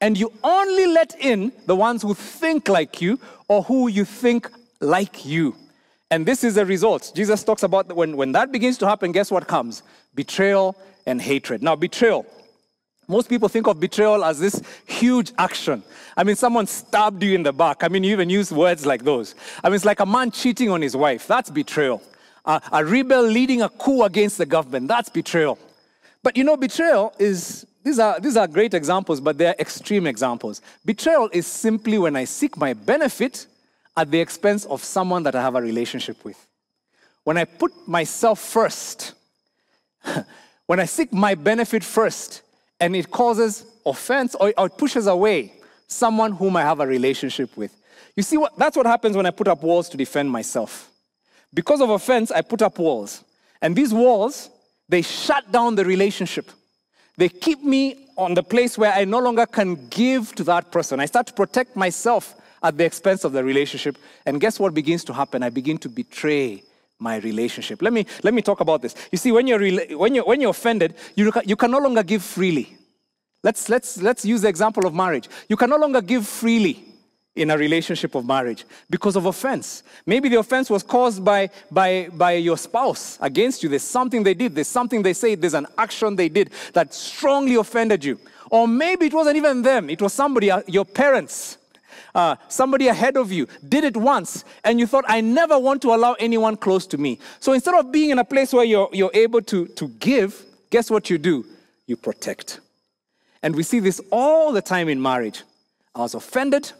And 0.00 0.16
you 0.16 0.32
only 0.42 0.86
let 0.86 1.14
in 1.20 1.52
the 1.66 1.76
ones 1.76 2.00
who 2.00 2.14
think 2.14 2.70
like 2.70 3.02
you 3.02 3.20
or 3.48 3.62
who 3.64 3.88
you 3.88 4.06
think 4.06 4.50
like 4.80 5.24
you. 5.24 5.56
And 6.10 6.24
this 6.24 6.44
is 6.44 6.54
the 6.54 6.64
result. 6.64 7.12
Jesus 7.14 7.42
talks 7.42 7.62
about 7.62 7.94
when, 7.94 8.16
when 8.16 8.32
that 8.32 8.52
begins 8.52 8.78
to 8.78 8.86
happen, 8.86 9.12
guess 9.12 9.30
what 9.30 9.48
comes? 9.48 9.82
Betrayal 10.14 10.76
and 11.04 11.20
hatred. 11.20 11.62
Now, 11.62 11.74
betrayal. 11.74 12.26
Most 13.08 13.28
people 13.28 13.48
think 13.48 13.68
of 13.68 13.78
betrayal 13.78 14.24
as 14.24 14.40
this 14.40 14.60
huge 14.86 15.32
action. 15.38 15.82
I 16.16 16.24
mean, 16.24 16.34
someone 16.34 16.66
stabbed 16.66 17.22
you 17.22 17.34
in 17.34 17.42
the 17.42 17.52
back. 17.52 17.84
I 17.84 17.88
mean, 17.88 18.02
you 18.02 18.12
even 18.12 18.30
use 18.30 18.50
words 18.50 18.84
like 18.84 19.04
those. 19.04 19.34
I 19.62 19.68
mean, 19.68 19.76
it's 19.76 19.84
like 19.84 20.00
a 20.00 20.06
man 20.06 20.30
cheating 20.30 20.70
on 20.70 20.82
his 20.82 20.96
wife. 20.96 21.26
That's 21.26 21.50
betrayal. 21.50 22.02
Uh, 22.44 22.60
a 22.72 22.84
rebel 22.84 23.22
leading 23.22 23.62
a 23.62 23.68
coup 23.68 24.02
against 24.02 24.38
the 24.38 24.46
government. 24.46 24.88
That's 24.88 25.08
betrayal. 25.08 25.58
But 26.22 26.36
you 26.36 26.42
know, 26.42 26.56
betrayal 26.56 27.12
is, 27.18 27.66
these 27.84 28.00
are, 28.00 28.18
these 28.18 28.36
are 28.36 28.48
great 28.48 28.74
examples, 28.74 29.20
but 29.20 29.38
they're 29.38 29.54
extreme 29.58 30.06
examples. 30.06 30.60
Betrayal 30.84 31.28
is 31.32 31.46
simply 31.46 31.98
when 31.98 32.16
I 32.16 32.24
seek 32.24 32.56
my 32.56 32.72
benefit 32.72 33.46
at 33.96 34.10
the 34.10 34.20
expense 34.20 34.64
of 34.66 34.84
someone 34.84 35.22
that 35.22 35.34
I 35.34 35.42
have 35.42 35.54
a 35.54 35.62
relationship 35.62 36.24
with. 36.24 36.46
When 37.24 37.38
I 37.38 37.44
put 37.44 37.72
myself 37.88 38.38
first, 38.38 39.14
when 40.66 40.80
I 40.80 40.84
seek 40.84 41.12
my 41.12 41.34
benefit 41.34 41.82
first 41.82 42.42
and 42.78 42.94
it 42.94 43.10
causes 43.10 43.64
offense 43.84 44.34
or, 44.34 44.52
it 44.56 44.78
pushes 44.78 45.06
away 45.06 45.52
someone 45.88 46.32
whom 46.32 46.56
I 46.56 46.62
have 46.62 46.80
a 46.80 46.86
relationship 46.86 47.56
with. 47.56 47.74
You 48.16 48.22
see, 48.22 48.36
what, 48.36 48.56
that's 48.58 48.76
what 48.76 48.86
happens 48.86 49.16
when 49.16 49.26
I 49.26 49.30
put 49.30 49.48
up 49.48 49.62
walls 49.62 49.88
to 49.90 49.96
defend 49.96 50.30
myself. 50.30 50.90
Because 51.52 51.80
of 51.80 51.90
offense, 51.90 52.30
I 52.30 52.42
put 52.42 52.62
up 52.62 52.78
walls. 52.78 53.24
And 53.62 53.74
these 53.74 53.94
walls, 53.94 54.50
they 54.88 55.02
shut 55.02 55.50
down 55.50 55.74
the 55.74 55.84
relationship. 55.84 56.50
They 57.16 57.28
keep 57.28 57.62
me 57.62 58.08
on 58.16 58.34
the 58.34 58.42
place 58.42 58.76
where 58.76 58.92
I 58.92 59.04
no 59.04 59.18
longer 59.18 59.46
can 59.46 59.88
give 59.88 60.34
to 60.36 60.44
that 60.44 60.70
person. 60.70 61.00
I 61.00 61.06
start 61.06 61.26
to 61.28 61.32
protect 61.32 61.76
myself 61.76 62.34
at 62.62 62.76
the 62.76 62.84
expense 62.84 63.24
of 63.24 63.32
the 63.32 63.42
relationship. 63.42 63.98
And 64.24 64.40
guess 64.40 64.58
what 64.58 64.74
begins 64.74 65.04
to 65.04 65.12
happen? 65.12 65.42
I 65.42 65.50
begin 65.50 65.78
to 65.78 65.88
betray 65.88 66.62
my 66.98 67.16
relationship. 67.16 67.82
Let 67.82 67.92
me, 67.92 68.06
let 68.22 68.32
me 68.34 68.42
talk 68.42 68.60
about 68.60 68.82
this. 68.82 68.94
You 69.12 69.18
see, 69.18 69.32
when 69.32 69.46
you're, 69.46 69.60
when 69.96 70.14
you're, 70.14 70.24
when 70.24 70.40
you're 70.40 70.50
offended, 70.50 70.94
you, 71.14 71.30
you 71.44 71.56
can 71.56 71.70
no 71.70 71.78
longer 71.78 72.02
give 72.02 72.22
freely. 72.22 72.76
Let's, 73.42 73.68
let's, 73.68 74.00
let's 74.02 74.24
use 74.24 74.42
the 74.42 74.48
example 74.48 74.86
of 74.86 74.94
marriage. 74.94 75.28
You 75.48 75.56
can 75.56 75.70
no 75.70 75.76
longer 75.76 76.00
give 76.00 76.26
freely 76.26 76.84
in 77.36 77.50
a 77.50 77.56
relationship 77.56 78.14
of 78.14 78.24
marriage 78.24 78.64
because 78.88 79.14
of 79.14 79.26
offense. 79.26 79.82
Maybe 80.06 80.30
the 80.30 80.38
offense 80.38 80.70
was 80.70 80.82
caused 80.82 81.22
by, 81.22 81.50
by, 81.70 82.08
by 82.08 82.32
your 82.32 82.56
spouse 82.56 83.18
against 83.20 83.62
you. 83.62 83.68
There's 83.68 83.82
something 83.82 84.22
they 84.22 84.34
did, 84.34 84.54
there's 84.54 84.68
something 84.68 85.02
they 85.02 85.12
said, 85.12 85.42
there's 85.42 85.54
an 85.54 85.66
action 85.76 86.16
they 86.16 86.30
did 86.30 86.50
that 86.72 86.94
strongly 86.94 87.56
offended 87.56 88.04
you. 88.04 88.18
Or 88.50 88.66
maybe 88.66 89.06
it 89.06 89.14
wasn't 89.14 89.36
even 89.36 89.62
them, 89.62 89.90
it 89.90 90.00
was 90.00 90.14
somebody, 90.14 90.50
uh, 90.50 90.62
your 90.66 90.86
parents. 90.86 91.58
Uh, 92.14 92.36
somebody 92.48 92.88
ahead 92.88 93.16
of 93.16 93.32
you 93.32 93.46
did 93.68 93.84
it 93.84 93.96
once 93.96 94.44
and 94.64 94.78
you 94.80 94.86
thought, 94.86 95.04
I 95.08 95.20
never 95.20 95.58
want 95.58 95.82
to 95.82 95.94
allow 95.94 96.14
anyone 96.14 96.56
close 96.56 96.86
to 96.88 96.98
me. 96.98 97.18
So 97.40 97.52
instead 97.52 97.74
of 97.74 97.92
being 97.92 98.10
in 98.10 98.18
a 98.18 98.24
place 98.24 98.52
where 98.52 98.64
you're, 98.64 98.88
you're 98.92 99.10
able 99.14 99.42
to, 99.42 99.66
to 99.66 99.88
give, 99.88 100.44
guess 100.70 100.90
what 100.90 101.10
you 101.10 101.18
do? 101.18 101.44
You 101.86 101.96
protect. 101.96 102.60
And 103.42 103.54
we 103.54 103.62
see 103.62 103.80
this 103.80 104.00
all 104.10 104.52
the 104.52 104.62
time 104.62 104.88
in 104.88 105.00
marriage. 105.00 105.42
I 105.94 106.00
was 106.00 106.14
offended, 106.14 106.72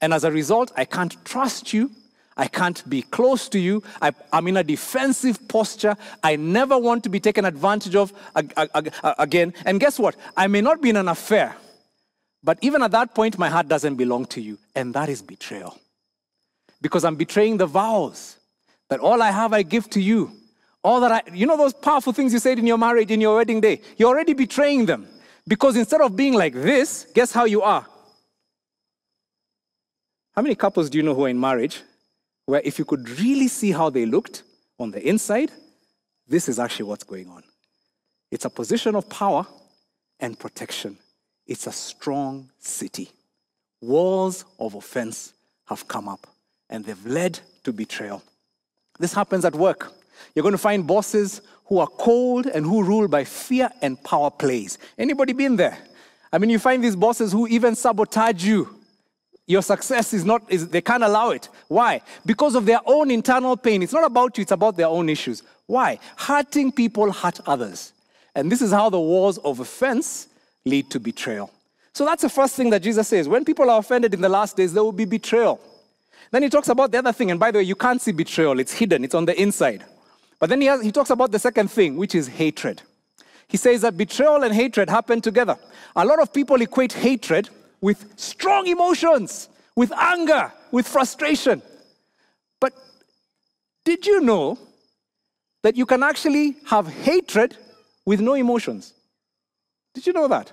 and 0.00 0.14
as 0.14 0.24
a 0.24 0.30
result, 0.30 0.72
I 0.76 0.84
can't 0.84 1.22
trust 1.24 1.72
you. 1.72 1.90
I 2.36 2.46
can't 2.48 2.88
be 2.88 3.02
close 3.02 3.48
to 3.50 3.58
you. 3.58 3.82
I, 4.00 4.12
am 4.32 4.48
in 4.48 4.56
a 4.56 4.64
defensive 4.64 5.46
posture. 5.48 5.96
I 6.22 6.36
never 6.36 6.78
want 6.78 7.04
to 7.04 7.10
be 7.10 7.20
taken 7.20 7.44
advantage 7.44 7.94
of 7.94 8.12
again. 9.18 9.52
And 9.66 9.78
guess 9.78 9.98
what? 9.98 10.16
I 10.36 10.46
may 10.46 10.60
not 10.60 10.80
be 10.80 10.90
in 10.90 10.96
an 10.96 11.08
affair, 11.08 11.54
but 12.44 12.58
even 12.60 12.82
at 12.82 12.90
that 12.90 13.14
point, 13.14 13.38
my 13.38 13.48
heart 13.48 13.68
doesn't 13.68 13.96
belong 13.96 14.26
to 14.26 14.40
you. 14.40 14.58
And 14.74 14.92
that 14.94 15.08
is 15.08 15.22
betrayal. 15.22 15.78
Because 16.80 17.04
I'm 17.04 17.14
betraying 17.14 17.56
the 17.56 17.66
vows 17.66 18.36
that 18.88 19.00
all 19.00 19.22
I 19.22 19.30
have, 19.30 19.52
I 19.52 19.62
give 19.62 19.88
to 19.90 20.00
you. 20.00 20.32
All 20.82 21.00
that 21.00 21.12
I, 21.12 21.22
you 21.32 21.46
know, 21.46 21.56
those 21.56 21.72
powerful 21.72 22.12
things 22.12 22.32
you 22.32 22.40
said 22.40 22.58
in 22.58 22.66
your 22.66 22.78
marriage, 22.78 23.12
in 23.12 23.20
your 23.20 23.36
wedding 23.36 23.60
day, 23.60 23.80
you're 23.96 24.08
already 24.08 24.34
betraying 24.34 24.86
them. 24.86 25.06
Because 25.46 25.76
instead 25.76 26.00
of 26.00 26.16
being 26.16 26.34
like 26.34 26.54
this, 26.54 27.06
guess 27.14 27.32
how 27.32 27.44
you 27.44 27.62
are? 27.62 27.86
How 30.34 30.42
many 30.42 30.54
couples 30.56 30.90
do 30.90 30.98
you 30.98 31.04
know 31.04 31.14
who 31.14 31.26
are 31.26 31.28
in 31.28 31.38
marriage 31.38 31.82
where 32.46 32.62
if 32.64 32.78
you 32.78 32.84
could 32.84 33.08
really 33.20 33.48
see 33.48 33.70
how 33.70 33.90
they 33.90 34.06
looked 34.06 34.42
on 34.78 34.90
the 34.90 35.06
inside, 35.06 35.52
this 36.26 36.48
is 36.48 36.58
actually 36.58 36.86
what's 36.86 37.04
going 37.04 37.28
on? 37.28 37.44
It's 38.32 38.44
a 38.44 38.50
position 38.50 38.96
of 38.96 39.08
power 39.08 39.46
and 40.18 40.38
protection. 40.38 40.96
It's 41.46 41.66
a 41.66 41.72
strong 41.72 42.50
city. 42.58 43.10
Walls 43.80 44.44
of 44.58 44.74
offense 44.74 45.32
have 45.66 45.88
come 45.88 46.08
up 46.08 46.26
and 46.70 46.84
they've 46.84 47.06
led 47.06 47.40
to 47.64 47.72
betrayal. 47.72 48.22
This 48.98 49.12
happens 49.12 49.44
at 49.44 49.54
work. 49.54 49.92
You're 50.34 50.42
going 50.42 50.52
to 50.52 50.58
find 50.58 50.86
bosses 50.86 51.40
who 51.66 51.78
are 51.78 51.86
cold 51.86 52.46
and 52.46 52.64
who 52.64 52.82
rule 52.82 53.08
by 53.08 53.24
fear 53.24 53.70
and 53.80 54.02
power 54.04 54.30
plays. 54.30 54.78
Anybody 54.98 55.32
been 55.32 55.56
there? 55.56 55.78
I 56.32 56.38
mean, 56.38 56.50
you 56.50 56.58
find 56.58 56.82
these 56.82 56.96
bosses 56.96 57.32
who 57.32 57.46
even 57.48 57.74
sabotage 57.74 58.44
you 58.44 58.82
your 59.46 59.62
success 59.62 60.14
is 60.14 60.24
not, 60.24 60.42
is, 60.48 60.68
they 60.68 60.80
can't 60.80 61.02
allow 61.02 61.30
it. 61.30 61.48
Why? 61.68 62.00
Because 62.24 62.54
of 62.54 62.64
their 62.64 62.80
own 62.86 63.10
internal 63.10 63.56
pain. 63.56 63.82
It's 63.82 63.92
not 63.92 64.04
about 64.04 64.38
you, 64.38 64.42
it's 64.42 64.52
about 64.52 64.76
their 64.76 64.86
own 64.86 65.08
issues. 65.08 65.42
Why? 65.66 65.98
Hurting 66.16 66.72
people 66.72 67.10
hurt 67.10 67.40
others. 67.46 67.92
And 68.34 68.50
this 68.50 68.62
is 68.62 68.70
how 68.70 68.88
the 68.88 69.00
wars 69.00 69.38
of 69.38 69.60
offense 69.60 70.28
lead 70.64 70.90
to 70.90 71.00
betrayal. 71.00 71.50
So 71.92 72.04
that's 72.04 72.22
the 72.22 72.28
first 72.28 72.56
thing 72.56 72.70
that 72.70 72.82
Jesus 72.82 73.08
says. 73.08 73.28
When 73.28 73.44
people 73.44 73.68
are 73.70 73.78
offended 73.78 74.14
in 74.14 74.20
the 74.20 74.28
last 74.28 74.56
days, 74.56 74.72
there 74.72 74.82
will 74.82 74.92
be 74.92 75.04
betrayal. 75.04 75.60
Then 76.30 76.42
he 76.42 76.48
talks 76.48 76.68
about 76.68 76.90
the 76.90 76.98
other 76.98 77.12
thing. 77.12 77.30
And 77.30 77.38
by 77.38 77.50
the 77.50 77.58
way, 77.58 77.64
you 77.64 77.74
can't 77.74 78.00
see 78.00 78.12
betrayal, 78.12 78.58
it's 78.58 78.72
hidden, 78.72 79.04
it's 79.04 79.14
on 79.14 79.26
the 79.26 79.40
inside. 79.40 79.84
But 80.38 80.48
then 80.48 80.60
he, 80.60 80.66
has, 80.66 80.82
he 80.82 80.90
talks 80.90 81.10
about 81.10 81.30
the 81.30 81.38
second 81.38 81.70
thing, 81.70 81.96
which 81.96 82.14
is 82.14 82.26
hatred. 82.26 82.82
He 83.48 83.58
says 83.58 83.82
that 83.82 83.96
betrayal 83.96 84.42
and 84.42 84.54
hatred 84.54 84.88
happen 84.88 85.20
together. 85.20 85.58
A 85.94 86.04
lot 86.04 86.20
of 86.20 86.32
people 86.32 86.60
equate 86.62 86.94
hatred 86.94 87.50
with 87.82 88.18
strong 88.18 88.66
emotions, 88.66 89.50
with 89.76 89.92
anger, 89.92 90.50
with 90.70 90.88
frustration. 90.88 91.60
But 92.60 92.72
did 93.84 94.06
you 94.06 94.20
know 94.20 94.58
that 95.62 95.76
you 95.76 95.84
can 95.84 96.02
actually 96.02 96.56
have 96.66 96.88
hatred 96.88 97.56
with 98.06 98.20
no 98.20 98.34
emotions? 98.34 98.94
Did 99.94 100.06
you 100.06 100.12
know 100.12 100.28
that? 100.28 100.50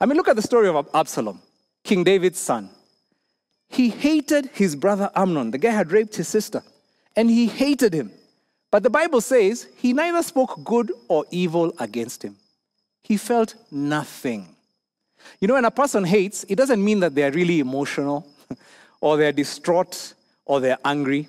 I 0.00 0.06
mean, 0.06 0.16
look 0.16 0.28
at 0.28 0.36
the 0.36 0.42
story 0.42 0.68
of 0.68 0.88
Absalom, 0.94 1.40
King 1.84 2.04
David's 2.04 2.38
son. 2.38 2.70
He 3.68 3.90
hated 3.90 4.46
his 4.52 4.74
brother 4.74 5.10
Amnon. 5.14 5.50
The 5.50 5.58
guy 5.58 5.70
had 5.70 5.92
raped 5.92 6.16
his 6.16 6.28
sister, 6.28 6.62
and 7.14 7.30
he 7.30 7.46
hated 7.46 7.94
him. 7.94 8.10
But 8.70 8.82
the 8.82 8.90
Bible 8.90 9.20
says 9.20 9.66
he 9.76 9.92
neither 9.92 10.22
spoke 10.22 10.64
good 10.64 10.92
or 11.08 11.24
evil 11.30 11.72
against 11.78 12.22
him. 12.22 12.36
He 13.02 13.16
felt 13.16 13.54
nothing. 13.70 14.48
You 15.40 15.48
know, 15.48 15.54
when 15.54 15.64
a 15.64 15.70
person 15.70 16.04
hates, 16.04 16.44
it 16.48 16.56
doesn't 16.56 16.82
mean 16.82 17.00
that 17.00 17.14
they're 17.14 17.32
really 17.32 17.60
emotional 17.60 18.26
or 19.00 19.16
they're 19.16 19.32
distraught 19.32 20.14
or 20.44 20.60
they're 20.60 20.78
angry. 20.84 21.28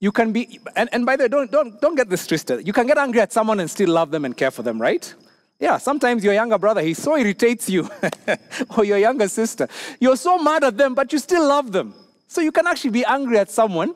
You 0.00 0.12
can 0.12 0.32
be, 0.32 0.60
and, 0.76 0.88
and 0.92 1.06
by 1.06 1.16
the 1.16 1.24
way, 1.24 1.28
don't, 1.28 1.50
don't, 1.50 1.80
don't 1.80 1.94
get 1.94 2.08
this 2.08 2.26
twisted. 2.26 2.66
You 2.66 2.72
can 2.72 2.86
get 2.86 2.98
angry 2.98 3.20
at 3.20 3.32
someone 3.32 3.60
and 3.60 3.70
still 3.70 3.90
love 3.90 4.10
them 4.10 4.24
and 4.24 4.36
care 4.36 4.50
for 4.50 4.62
them, 4.62 4.80
right? 4.80 5.14
Yeah, 5.62 5.78
sometimes 5.78 6.24
your 6.24 6.34
younger 6.34 6.58
brother, 6.58 6.80
he 6.80 6.92
so 6.92 7.16
irritates 7.16 7.70
you, 7.70 7.88
or 8.76 8.84
your 8.84 8.98
younger 8.98 9.28
sister. 9.28 9.68
You're 10.00 10.16
so 10.16 10.36
mad 10.36 10.64
at 10.64 10.76
them, 10.76 10.92
but 10.92 11.12
you 11.12 11.20
still 11.20 11.46
love 11.46 11.70
them. 11.70 11.94
So 12.26 12.40
you 12.40 12.50
can 12.50 12.66
actually 12.66 12.90
be 12.90 13.04
angry 13.04 13.38
at 13.38 13.48
someone, 13.48 13.94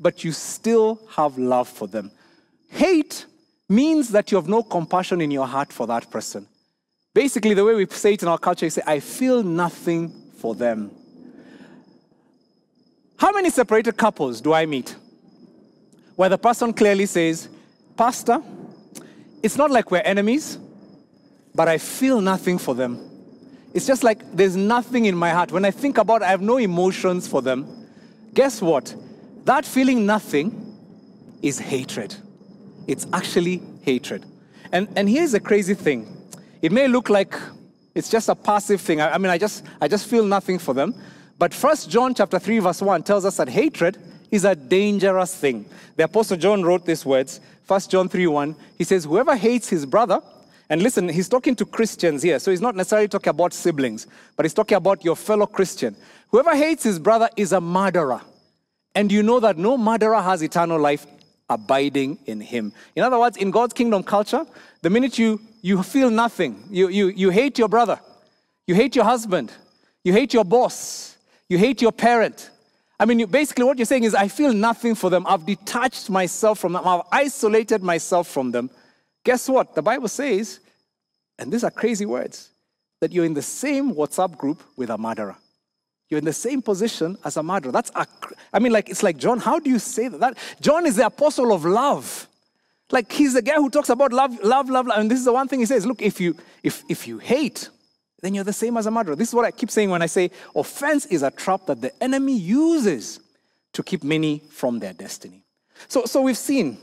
but 0.00 0.24
you 0.24 0.32
still 0.32 0.98
have 1.10 1.38
love 1.38 1.68
for 1.68 1.86
them. 1.86 2.10
Hate 2.68 3.24
means 3.68 4.08
that 4.08 4.32
you 4.32 4.36
have 4.36 4.48
no 4.48 4.64
compassion 4.64 5.20
in 5.20 5.30
your 5.30 5.46
heart 5.46 5.72
for 5.72 5.86
that 5.86 6.10
person. 6.10 6.48
Basically, 7.14 7.54
the 7.54 7.64
way 7.64 7.76
we 7.76 7.86
say 7.86 8.14
it 8.14 8.22
in 8.22 8.28
our 8.28 8.38
culture 8.38 8.66
is 8.66 8.74
say, 8.74 8.82
I 8.84 8.98
feel 8.98 9.44
nothing 9.44 10.12
for 10.38 10.56
them. 10.56 10.90
How 13.16 13.30
many 13.30 13.50
separated 13.50 13.96
couples 13.96 14.40
do 14.40 14.52
I 14.52 14.66
meet 14.66 14.96
where 16.16 16.30
the 16.30 16.38
person 16.38 16.72
clearly 16.72 17.06
says, 17.06 17.48
Pastor, 17.96 18.42
it's 19.40 19.56
not 19.56 19.70
like 19.70 19.92
we're 19.92 20.02
enemies, 20.02 20.58
but 21.56 21.68
I 21.68 21.78
feel 21.78 22.20
nothing 22.20 22.58
for 22.58 22.74
them. 22.74 23.00
It's 23.72 23.86
just 23.86 24.04
like 24.04 24.20
there's 24.36 24.56
nothing 24.56 25.06
in 25.06 25.16
my 25.16 25.30
heart. 25.30 25.50
When 25.50 25.64
I 25.64 25.70
think 25.70 25.98
about 25.98 26.22
it, 26.22 26.26
I 26.26 26.28
have 26.28 26.42
no 26.42 26.58
emotions 26.58 27.26
for 27.26 27.42
them. 27.42 27.88
Guess 28.34 28.62
what? 28.62 28.94
That 29.44 29.64
feeling 29.64 30.06
nothing 30.06 30.76
is 31.42 31.58
hatred. 31.58 32.14
It's 32.86 33.06
actually 33.12 33.62
hatred. 33.82 34.24
And, 34.72 34.88
and 34.96 35.08
here's 35.08 35.32
the 35.32 35.40
crazy 35.40 35.74
thing 35.74 36.06
it 36.62 36.72
may 36.72 36.88
look 36.88 37.08
like 37.08 37.34
it's 37.94 38.10
just 38.10 38.28
a 38.28 38.34
passive 38.34 38.80
thing. 38.80 39.00
I, 39.00 39.14
I 39.14 39.18
mean, 39.18 39.30
I 39.30 39.38
just, 39.38 39.64
I 39.80 39.88
just 39.88 40.06
feel 40.06 40.24
nothing 40.24 40.58
for 40.58 40.74
them. 40.74 40.94
But 41.38 41.54
First 41.54 41.90
John 41.90 42.14
chapter 42.14 42.38
3, 42.38 42.58
verse 42.60 42.82
1 42.82 43.02
tells 43.02 43.24
us 43.24 43.36
that 43.38 43.48
hatred 43.48 43.98
is 44.30 44.44
a 44.44 44.54
dangerous 44.54 45.34
thing. 45.34 45.66
The 45.96 46.04
Apostle 46.04 46.36
John 46.36 46.62
wrote 46.62 46.84
these 46.84 47.06
words, 47.06 47.40
First 47.64 47.90
John 47.90 48.08
3 48.08 48.26
1. 48.26 48.56
He 48.78 48.84
says, 48.84 49.04
Whoever 49.04 49.36
hates 49.36 49.68
his 49.68 49.86
brother, 49.86 50.20
and 50.68 50.82
listen, 50.82 51.08
he's 51.08 51.28
talking 51.28 51.54
to 51.56 51.64
Christians 51.64 52.22
here, 52.22 52.38
so 52.38 52.50
he's 52.50 52.60
not 52.60 52.74
necessarily 52.74 53.08
talking 53.08 53.30
about 53.30 53.52
siblings, 53.52 54.06
but 54.36 54.44
he's 54.44 54.54
talking 54.54 54.76
about 54.76 55.04
your 55.04 55.14
fellow 55.14 55.46
Christian. 55.46 55.96
Whoever 56.30 56.56
hates 56.56 56.82
his 56.82 56.98
brother 56.98 57.30
is 57.36 57.52
a 57.52 57.60
murderer. 57.60 58.20
And 58.94 59.12
you 59.12 59.22
know 59.22 59.40
that 59.40 59.58
no 59.58 59.76
murderer 59.76 60.20
has 60.20 60.42
eternal 60.42 60.80
life 60.80 61.06
abiding 61.48 62.18
in 62.26 62.40
him. 62.40 62.72
In 62.96 63.04
other 63.04 63.18
words, 63.18 63.36
in 63.36 63.50
God's 63.50 63.74
kingdom 63.74 64.02
culture, 64.02 64.44
the 64.82 64.90
minute 64.90 65.18
you, 65.18 65.40
you 65.62 65.82
feel 65.82 66.10
nothing, 66.10 66.64
you, 66.70 66.88
you, 66.88 67.08
you 67.08 67.30
hate 67.30 67.58
your 67.58 67.68
brother, 67.68 68.00
you 68.66 68.74
hate 68.74 68.96
your 68.96 69.04
husband, 69.04 69.52
you 70.02 70.12
hate 70.12 70.34
your 70.34 70.44
boss, 70.44 71.16
you 71.48 71.58
hate 71.58 71.80
your 71.80 71.92
parent. 71.92 72.50
I 72.98 73.04
mean, 73.04 73.18
you, 73.20 73.26
basically, 73.26 73.64
what 73.64 73.78
you're 73.78 73.86
saying 73.86 74.04
is, 74.04 74.14
I 74.14 74.28
feel 74.28 74.52
nothing 74.52 74.94
for 74.94 75.10
them. 75.10 75.26
I've 75.26 75.44
detached 75.44 76.08
myself 76.10 76.58
from 76.58 76.72
them, 76.72 76.86
I've 76.86 77.02
isolated 77.12 77.82
myself 77.82 78.26
from 78.26 78.50
them. 78.50 78.70
Guess 79.26 79.48
what? 79.48 79.74
The 79.74 79.82
Bible 79.82 80.06
says, 80.06 80.60
and 81.36 81.52
these 81.52 81.64
are 81.64 81.70
crazy 81.72 82.06
words, 82.06 82.50
that 83.00 83.10
you're 83.10 83.24
in 83.24 83.34
the 83.34 83.42
same 83.42 83.92
WhatsApp 83.92 84.38
group 84.38 84.62
with 84.76 84.88
a 84.88 84.96
murderer. 84.96 85.36
You're 86.08 86.18
in 86.18 86.24
the 86.24 86.32
same 86.32 86.62
position 86.62 87.18
as 87.24 87.36
a 87.36 87.42
murderer. 87.42 87.72
That's 87.72 87.90
a, 87.96 88.06
I 88.52 88.60
mean, 88.60 88.70
like 88.70 88.88
it's 88.88 89.02
like 89.02 89.16
John. 89.16 89.40
How 89.40 89.58
do 89.58 89.68
you 89.68 89.80
say 89.80 90.06
that? 90.06 90.20
that? 90.20 90.38
John 90.60 90.86
is 90.86 90.94
the 90.94 91.06
apostle 91.06 91.52
of 91.52 91.64
love. 91.64 92.28
Like 92.92 93.10
he's 93.10 93.34
the 93.34 93.42
guy 93.42 93.56
who 93.56 93.68
talks 93.68 93.88
about 93.88 94.12
love, 94.12 94.38
love, 94.44 94.70
love, 94.70 94.86
love. 94.86 94.96
And 94.96 95.10
this 95.10 95.18
is 95.18 95.24
the 95.24 95.32
one 95.32 95.48
thing 95.48 95.58
he 95.58 95.66
says 95.66 95.84
look, 95.84 96.00
if 96.00 96.20
you, 96.20 96.36
if, 96.62 96.84
if 96.88 97.08
you 97.08 97.18
hate, 97.18 97.68
then 98.22 98.32
you're 98.32 98.44
the 98.44 98.52
same 98.52 98.76
as 98.76 98.86
a 98.86 98.92
murderer. 98.92 99.16
This 99.16 99.30
is 99.30 99.34
what 99.34 99.44
I 99.44 99.50
keep 99.50 99.72
saying 99.72 99.90
when 99.90 100.02
I 100.02 100.06
say 100.06 100.30
offense 100.54 101.04
is 101.06 101.24
a 101.24 101.32
trap 101.32 101.66
that 101.66 101.80
the 101.80 102.00
enemy 102.00 102.38
uses 102.38 103.18
to 103.72 103.82
keep 103.82 104.04
many 104.04 104.38
from 104.50 104.78
their 104.78 104.92
destiny. 104.92 105.42
So, 105.88 106.04
so 106.04 106.22
we've 106.22 106.38
seen 106.38 106.78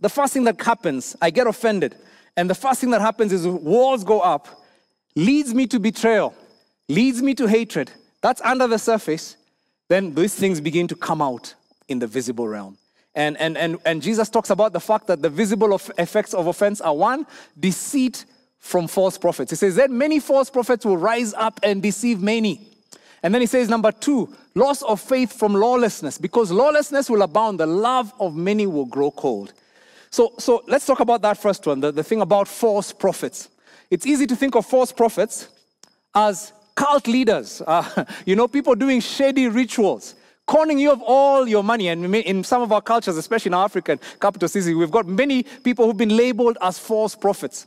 the 0.00 0.08
first 0.08 0.32
thing 0.32 0.44
that 0.44 0.60
happens, 0.60 1.16
I 1.20 1.30
get 1.30 1.46
offended. 1.46 1.96
And 2.36 2.48
the 2.48 2.54
first 2.54 2.80
thing 2.80 2.90
that 2.90 3.00
happens 3.00 3.32
is 3.32 3.46
walls 3.46 4.04
go 4.04 4.20
up, 4.20 4.48
leads 5.16 5.52
me 5.52 5.66
to 5.68 5.80
betrayal, 5.80 6.34
leads 6.88 7.20
me 7.20 7.34
to 7.34 7.46
hatred. 7.46 7.90
That's 8.20 8.40
under 8.42 8.66
the 8.66 8.78
surface. 8.78 9.36
Then 9.88 10.14
these 10.14 10.34
things 10.34 10.60
begin 10.60 10.86
to 10.88 10.94
come 10.94 11.22
out 11.22 11.54
in 11.88 11.98
the 11.98 12.06
visible 12.06 12.46
realm. 12.46 12.76
And, 13.14 13.36
and, 13.38 13.58
and, 13.58 13.78
and 13.84 14.00
Jesus 14.00 14.28
talks 14.28 14.50
about 14.50 14.72
the 14.72 14.80
fact 14.80 15.08
that 15.08 15.22
the 15.22 15.30
visible 15.30 15.72
of 15.72 15.90
effects 15.98 16.34
of 16.34 16.46
offense 16.46 16.80
are 16.80 16.94
one, 16.94 17.26
deceit 17.58 18.24
from 18.58 18.86
false 18.86 19.18
prophets. 19.18 19.50
He 19.50 19.56
says 19.56 19.76
that 19.76 19.90
many 19.90 20.20
false 20.20 20.50
prophets 20.50 20.84
will 20.84 20.98
rise 20.98 21.34
up 21.34 21.58
and 21.62 21.82
deceive 21.82 22.22
many. 22.22 22.68
And 23.22 23.34
then 23.34 23.40
he 23.40 23.46
says, 23.46 23.68
number 23.68 23.90
two, 23.90 24.32
loss 24.54 24.82
of 24.82 25.00
faith 25.00 25.32
from 25.32 25.54
lawlessness. 25.54 26.18
Because 26.18 26.52
lawlessness 26.52 27.10
will 27.10 27.22
abound, 27.22 27.58
the 27.58 27.66
love 27.66 28.12
of 28.20 28.36
many 28.36 28.66
will 28.66 28.84
grow 28.84 29.10
cold. 29.10 29.52
So, 30.10 30.32
so 30.38 30.62
let's 30.66 30.86
talk 30.86 31.00
about 31.00 31.22
that 31.22 31.38
first 31.38 31.66
one 31.66 31.80
the, 31.80 31.92
the 31.92 32.02
thing 32.02 32.20
about 32.20 32.48
false 32.48 32.92
prophets. 32.92 33.48
It's 33.90 34.06
easy 34.06 34.26
to 34.26 34.36
think 34.36 34.54
of 34.54 34.66
false 34.66 34.92
prophets 34.92 35.48
as 36.14 36.52
cult 36.74 37.06
leaders, 37.06 37.62
uh, 37.66 38.04
you 38.24 38.36
know, 38.36 38.48
people 38.48 38.74
doing 38.74 39.00
shady 39.00 39.48
rituals, 39.48 40.14
conning 40.46 40.78
you 40.78 40.92
of 40.92 41.02
all 41.02 41.48
your 41.48 41.64
money. 41.64 41.88
And 41.88 42.14
in 42.14 42.44
some 42.44 42.62
of 42.62 42.72
our 42.72 42.80
cultures, 42.80 43.16
especially 43.16 43.50
in 43.50 43.54
African 43.54 43.98
capital 44.20 44.48
cities, 44.48 44.74
we've 44.74 44.90
got 44.90 45.06
many 45.06 45.42
people 45.42 45.86
who've 45.86 45.96
been 45.96 46.16
labeled 46.16 46.58
as 46.62 46.78
false 46.78 47.14
prophets. 47.14 47.66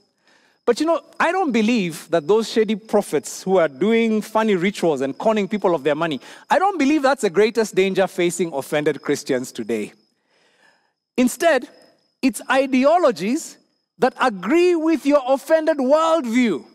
But 0.65 0.79
you 0.79 0.85
know, 0.85 1.01
I 1.19 1.31
don't 1.31 1.51
believe 1.51 2.09
that 2.11 2.27
those 2.27 2.49
shady 2.49 2.75
prophets 2.75 3.41
who 3.41 3.57
are 3.57 3.67
doing 3.67 4.21
funny 4.21 4.55
rituals 4.55 5.01
and 5.01 5.17
conning 5.17 5.47
people 5.47 5.73
of 5.73 5.83
their 5.83 5.95
money, 5.95 6.21
I 6.49 6.59
don't 6.59 6.77
believe 6.77 7.01
that's 7.01 7.23
the 7.23 7.29
greatest 7.29 7.73
danger 7.73 8.07
facing 8.07 8.53
offended 8.53 9.01
Christians 9.01 9.51
today. 9.51 9.93
Instead, 11.17 11.67
it's 12.21 12.41
ideologies 12.49 13.57
that 13.99 14.13
agree 14.19 14.75
with 14.75 15.05
your 15.05 15.21
offended 15.27 15.77
worldview 15.77 16.65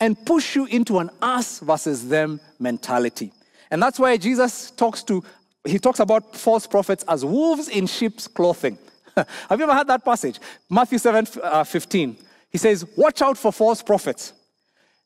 and 0.00 0.24
push 0.26 0.54
you 0.54 0.66
into 0.66 0.98
an 0.98 1.10
us 1.20 1.60
versus 1.60 2.08
them 2.08 2.40
mentality. 2.58 3.32
And 3.70 3.82
that's 3.82 3.98
why 3.98 4.16
Jesus 4.16 4.70
talks 4.70 5.02
to 5.04 5.22
he 5.64 5.78
talks 5.78 6.00
about 6.00 6.34
false 6.34 6.66
prophets 6.66 7.04
as 7.08 7.24
wolves 7.24 7.68
in 7.68 7.86
sheep's 7.86 8.26
clothing. 8.26 8.78
Have 9.16 9.58
you 9.58 9.64
ever 9.64 9.74
heard 9.74 9.88
that 9.88 10.04
passage? 10.04 10.40
Matthew 10.70 10.98
7 10.98 11.26
uh, 11.42 11.64
15. 11.64 12.16
He 12.50 12.58
says, 12.58 12.86
Watch 12.96 13.20
out 13.22 13.36
for 13.36 13.52
false 13.52 13.82
prophets. 13.82 14.32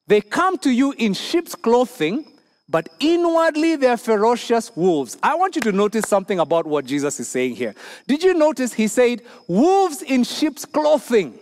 They 0.06 0.20
come 0.20 0.58
to 0.58 0.70
you 0.70 0.92
in 0.98 1.14
sheep's 1.14 1.54
clothing, 1.54 2.24
but 2.72 2.88
inwardly 2.98 3.76
they're 3.76 3.98
ferocious 3.98 4.74
wolves. 4.74 5.18
I 5.22 5.34
want 5.34 5.54
you 5.54 5.60
to 5.62 5.72
notice 5.72 6.08
something 6.08 6.38
about 6.40 6.66
what 6.66 6.86
Jesus 6.86 7.20
is 7.20 7.28
saying 7.28 7.54
here. 7.54 7.74
Did 8.08 8.24
you 8.24 8.32
notice 8.32 8.72
he 8.72 8.88
said, 8.88 9.20
wolves 9.46 10.00
in 10.00 10.24
sheep's 10.24 10.64
clothing? 10.64 11.38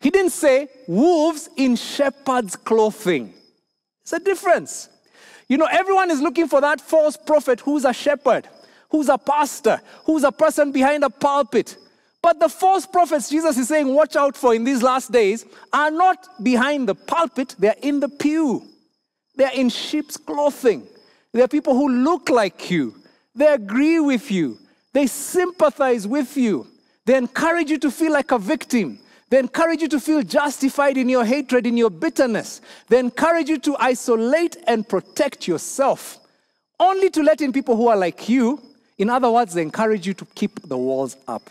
He 0.00 0.10
didn't 0.10 0.32
say 0.32 0.68
wolves 0.86 1.48
in 1.56 1.74
shepherd's 1.74 2.54
clothing. 2.54 3.32
It's 4.02 4.12
a 4.12 4.20
difference. 4.20 4.90
You 5.48 5.56
know, 5.56 5.68
everyone 5.70 6.10
is 6.10 6.20
looking 6.20 6.48
for 6.48 6.60
that 6.60 6.82
false 6.82 7.16
prophet 7.16 7.60
who's 7.60 7.86
a 7.86 7.94
shepherd, 7.94 8.46
who's 8.90 9.08
a 9.08 9.16
pastor, 9.16 9.80
who's 10.04 10.22
a 10.22 10.32
person 10.32 10.70
behind 10.70 11.02
a 11.02 11.08
pulpit. 11.08 11.78
But 12.20 12.40
the 12.40 12.50
false 12.50 12.84
prophets 12.84 13.30
Jesus 13.30 13.56
is 13.56 13.68
saying, 13.68 13.88
watch 13.88 14.16
out 14.16 14.36
for 14.36 14.54
in 14.54 14.64
these 14.64 14.82
last 14.82 15.12
days, 15.12 15.46
are 15.72 15.90
not 15.90 16.28
behind 16.42 16.90
the 16.90 16.94
pulpit, 16.94 17.56
they're 17.58 17.74
in 17.80 18.00
the 18.00 18.10
pew. 18.10 18.75
They're 19.36 19.52
in 19.52 19.68
sheep's 19.68 20.16
clothing. 20.16 20.86
They're 21.32 21.48
people 21.48 21.74
who 21.74 21.88
look 21.88 22.30
like 22.30 22.70
you. 22.70 22.94
They 23.34 23.46
agree 23.46 24.00
with 24.00 24.30
you. 24.30 24.58
They 24.92 25.06
sympathize 25.06 26.06
with 26.06 26.36
you. 26.36 26.66
They 27.04 27.16
encourage 27.16 27.70
you 27.70 27.78
to 27.78 27.90
feel 27.90 28.12
like 28.12 28.32
a 28.32 28.38
victim. 28.38 28.98
They 29.28 29.38
encourage 29.38 29.82
you 29.82 29.88
to 29.88 30.00
feel 30.00 30.22
justified 30.22 30.96
in 30.96 31.08
your 31.08 31.24
hatred, 31.24 31.66
in 31.66 31.76
your 31.76 31.90
bitterness. 31.90 32.60
They 32.88 32.98
encourage 32.98 33.48
you 33.48 33.58
to 33.58 33.76
isolate 33.78 34.56
and 34.66 34.88
protect 34.88 35.46
yourself, 35.46 36.18
only 36.80 37.10
to 37.10 37.22
let 37.22 37.40
in 37.40 37.52
people 37.52 37.76
who 37.76 37.88
are 37.88 37.96
like 37.96 38.28
you. 38.28 38.62
In 38.98 39.10
other 39.10 39.30
words, 39.30 39.52
they 39.52 39.62
encourage 39.62 40.06
you 40.06 40.14
to 40.14 40.24
keep 40.34 40.66
the 40.66 40.78
walls 40.78 41.16
up. 41.28 41.50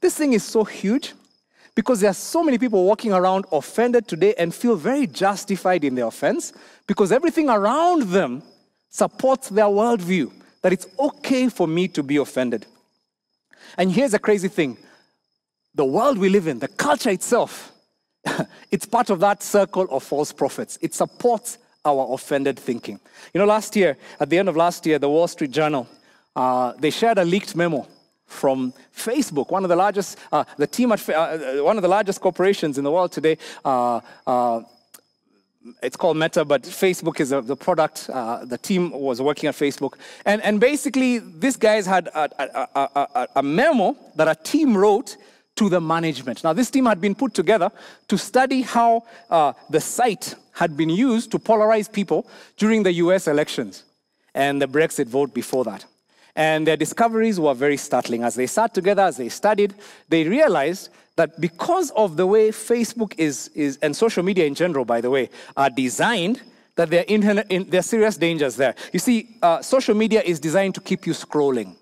This 0.00 0.16
thing 0.16 0.34
is 0.34 0.44
so 0.44 0.64
huge 0.64 1.14
because 1.74 2.00
there 2.00 2.10
are 2.10 2.14
so 2.14 2.42
many 2.42 2.58
people 2.58 2.84
walking 2.84 3.12
around 3.12 3.46
offended 3.50 4.06
today 4.06 4.34
and 4.38 4.54
feel 4.54 4.76
very 4.76 5.06
justified 5.06 5.84
in 5.84 5.94
their 5.94 6.06
offense 6.06 6.52
because 6.86 7.10
everything 7.10 7.48
around 7.48 8.02
them 8.02 8.42
supports 8.88 9.48
their 9.48 9.64
worldview 9.64 10.30
that 10.62 10.72
it's 10.72 10.86
okay 10.98 11.48
for 11.48 11.66
me 11.66 11.88
to 11.88 12.02
be 12.02 12.16
offended. 12.16 12.64
And 13.76 13.90
here's 13.90 14.14
a 14.14 14.18
crazy 14.18 14.48
thing 14.48 14.78
the 15.74 15.84
world 15.84 16.18
we 16.18 16.28
live 16.28 16.46
in, 16.46 16.60
the 16.60 16.68
culture 16.68 17.10
itself, 17.10 17.72
it's 18.70 18.86
part 18.86 19.10
of 19.10 19.18
that 19.20 19.42
circle 19.42 19.88
of 19.90 20.04
false 20.04 20.32
prophets. 20.32 20.78
It 20.80 20.94
supports 20.94 21.58
our 21.84 22.14
offended 22.14 22.58
thinking. 22.58 23.00
You 23.34 23.40
know, 23.40 23.46
last 23.46 23.74
year, 23.76 23.98
at 24.20 24.30
the 24.30 24.38
end 24.38 24.48
of 24.48 24.56
last 24.56 24.86
year, 24.86 24.98
the 24.98 25.08
Wall 25.08 25.28
Street 25.28 25.50
Journal, 25.50 25.88
uh, 26.36 26.72
they 26.78 26.90
shared 26.90 27.18
a 27.18 27.24
leaked 27.24 27.54
memo 27.56 27.86
from 28.26 28.72
Facebook, 28.94 29.50
one 29.50 29.64
of 29.64 29.68
the 29.68 29.76
largest, 29.76 30.18
uh, 30.32 30.44
the 30.56 30.66
team 30.66 30.92
at, 30.92 31.08
uh, 31.08 31.12
uh, 31.12 31.64
one 31.64 31.76
of 31.76 31.82
the 31.82 31.88
largest 31.88 32.20
corporations 32.20 32.78
in 32.78 32.84
the 32.84 32.90
world 32.90 33.12
today. 33.12 33.38
Uh, 33.64 34.00
uh 34.26 34.62
it's 35.82 35.96
called 35.96 36.18
Meta, 36.18 36.44
but 36.44 36.62
Facebook 36.62 37.20
is 37.20 37.32
a, 37.32 37.40
the 37.40 37.56
product. 37.56 38.10
Uh, 38.12 38.44
the 38.44 38.58
team 38.58 38.90
was 38.90 39.22
working 39.22 39.48
at 39.48 39.54
Facebook. 39.54 39.94
And, 40.26 40.42
and 40.42 40.60
basically, 40.60 41.20
these 41.20 41.56
guys 41.56 41.86
had 41.86 42.08
a, 42.08 42.28
a, 42.38 42.88
a, 43.14 43.28
a 43.36 43.42
memo 43.42 43.96
that 44.14 44.28
a 44.28 44.34
team 44.34 44.76
wrote 44.76 45.16
to 45.56 45.70
the 45.70 45.80
management. 45.80 46.44
Now, 46.44 46.52
this 46.52 46.70
team 46.70 46.84
had 46.84 47.00
been 47.00 47.14
put 47.14 47.32
together 47.32 47.70
to 48.08 48.18
study 48.18 48.60
how 48.60 49.04
the 49.70 49.80
site 49.80 50.34
had 50.52 50.76
been 50.76 50.90
used 50.90 51.30
to 51.30 51.38
polarize 51.38 51.90
people 51.90 52.26
during 52.58 52.82
the 52.82 52.92
US 53.04 53.26
elections 53.26 53.84
and 54.34 54.60
the 54.60 54.68
Brexit 54.68 55.06
vote 55.06 55.32
before 55.32 55.64
that. 55.64 55.86
And 56.36 56.66
their 56.66 56.76
discoveries 56.76 57.38
were 57.38 57.54
very 57.54 57.76
startling. 57.76 58.24
As 58.24 58.34
they 58.34 58.46
sat 58.46 58.74
together, 58.74 59.02
as 59.02 59.16
they 59.16 59.28
studied, 59.28 59.74
they 60.08 60.24
realized 60.24 60.90
that 61.16 61.40
because 61.40 61.90
of 61.92 62.16
the 62.16 62.26
way 62.26 62.50
Facebook 62.50 63.14
is, 63.18 63.48
is 63.54 63.78
and 63.82 63.94
social 63.94 64.24
media 64.24 64.44
in 64.44 64.54
general, 64.54 64.84
by 64.84 65.00
the 65.00 65.10
way, 65.10 65.30
are 65.56 65.70
designed, 65.70 66.42
that 66.74 66.90
there 66.90 67.00
are, 67.00 67.44
in, 67.48 67.68
there 67.70 67.78
are 67.78 67.82
serious 67.82 68.16
dangers 68.16 68.56
there. 68.56 68.74
You 68.92 68.98
see, 68.98 69.36
uh, 69.42 69.62
social 69.62 69.94
media 69.94 70.22
is 70.22 70.40
designed 70.40 70.74
to 70.74 70.80
keep 70.80 71.06
you 71.06 71.12
scrolling. 71.12 71.76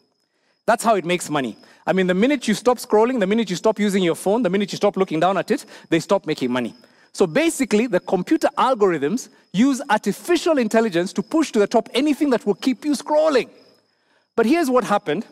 That's 0.67 0.85
how 0.85 0.97
it 0.97 1.05
makes 1.05 1.31
money. 1.31 1.57
I 1.87 1.93
mean, 1.95 2.07
the 2.07 2.15
minute 2.15 2.47
you 2.47 2.55
stop 2.55 2.79
scrolling, 2.79 3.19
the 3.19 3.27
minute 3.27 3.49
you 3.49 3.57
stop 3.57 3.79
using 3.79 4.03
your 4.03 4.15
phone, 4.15 4.43
the 4.43 4.51
minute 4.51 4.71
you 4.71 4.77
stop 4.77 4.97
looking 4.97 5.19
down 5.19 5.39
at 5.39 5.51
it, 5.51 5.65
they 5.89 5.99
stop 5.99 6.27
making 6.27 6.53
money. 6.53 6.75
So 7.13 7.27
basically, 7.27 7.87
the 7.87 8.01
computer 8.01 8.49
algorithms 8.57 9.29
use 9.53 9.83
artificial 9.91 10.59
intelligence 10.59 11.13
to 11.15 11.23
push 11.23 11.51
to 11.53 11.59
the 11.59 11.67
top 11.67 11.89
anything 11.95 12.31
that 12.31 12.47
will 12.47 12.55
keep 12.55 12.85
you 12.85 12.93
scrolling. 12.93 13.49
But 14.37 14.47
here's 14.47 14.71
what 14.71 14.85
happened. 14.85 15.27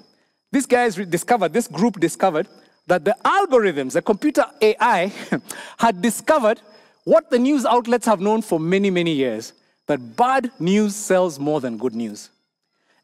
These 0.53 0.67
guys 0.67 0.97
discovered, 0.97 1.53
this 1.53 1.69
group 1.69 2.01
discovered, 2.01 2.49
that 2.87 3.05
the 3.05 3.17
algorithms, 3.25 3.93
the 3.93 4.03
computer 4.03 4.45
AI, 4.61 5.13
had 5.79 6.03
discovered 6.03 6.61
what 7.05 7.31
the 7.31 7.39
news 7.39 7.65
outlets 7.65 8.07
have 8.07 8.21
known 8.21 8.43
for 8.43 8.61
many, 8.61 8.91
many 8.91 9.13
years 9.13 9.53
that 9.87 10.17
bad 10.17 10.51
news 10.59 10.95
sells 10.95 11.39
more 11.39 11.61
than 11.61 11.77
good 11.77 11.95
news. 11.95 12.31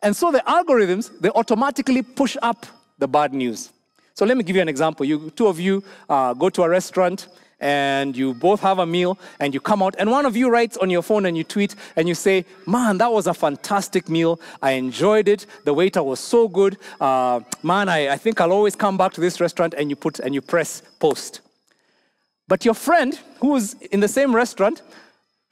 And 0.02 0.14
so 0.14 0.30
the 0.30 0.42
algorithms, 0.46 1.10
they 1.20 1.30
automatically 1.30 2.02
push 2.02 2.36
up 2.42 2.66
the 2.98 3.08
bad 3.08 3.32
news. 3.32 3.70
So 4.14 4.24
let 4.24 4.36
me 4.36 4.44
give 4.44 4.56
you 4.56 4.62
an 4.62 4.68
example. 4.68 5.04
You, 5.04 5.30
two 5.30 5.46
of 5.46 5.60
you 5.60 5.82
uh, 6.08 6.34
go 6.34 6.48
to 6.50 6.62
a 6.62 6.68
restaurant 6.68 7.28
and 7.60 8.16
you 8.16 8.34
both 8.34 8.60
have 8.60 8.78
a 8.78 8.86
meal 8.86 9.18
and 9.40 9.54
you 9.54 9.60
come 9.60 9.82
out 9.82 9.94
and 9.98 10.10
one 10.10 10.26
of 10.26 10.36
you 10.36 10.50
writes 10.50 10.76
on 10.76 10.90
your 10.90 11.02
phone 11.02 11.24
and 11.24 11.36
you 11.36 11.44
tweet 11.44 11.74
and 11.96 12.06
you 12.06 12.14
say 12.14 12.44
man 12.66 12.98
that 12.98 13.10
was 13.10 13.26
a 13.26 13.34
fantastic 13.34 14.08
meal. 14.08 14.38
I 14.60 14.72
enjoyed 14.72 15.28
it. 15.28 15.46
The 15.64 15.72
waiter 15.72 16.02
was 16.02 16.20
so 16.20 16.48
good. 16.48 16.76
Uh, 17.00 17.40
man 17.62 17.88
I, 17.88 18.08
I 18.10 18.16
think 18.16 18.40
i'll 18.40 18.52
always 18.52 18.76
come 18.76 18.98
back 18.98 19.12
to 19.14 19.20
this 19.20 19.40
restaurant 19.40 19.74
and 19.74 19.88
you 19.88 19.96
put 19.96 20.18
and 20.18 20.34
you 20.34 20.42
press 20.42 20.82
post. 20.98 21.40
But 22.48 22.64
your 22.64 22.74
friend 22.74 23.18
who's 23.40 23.74
in 23.74 24.00
the 24.00 24.08
same 24.08 24.34
restaurant 24.34 24.82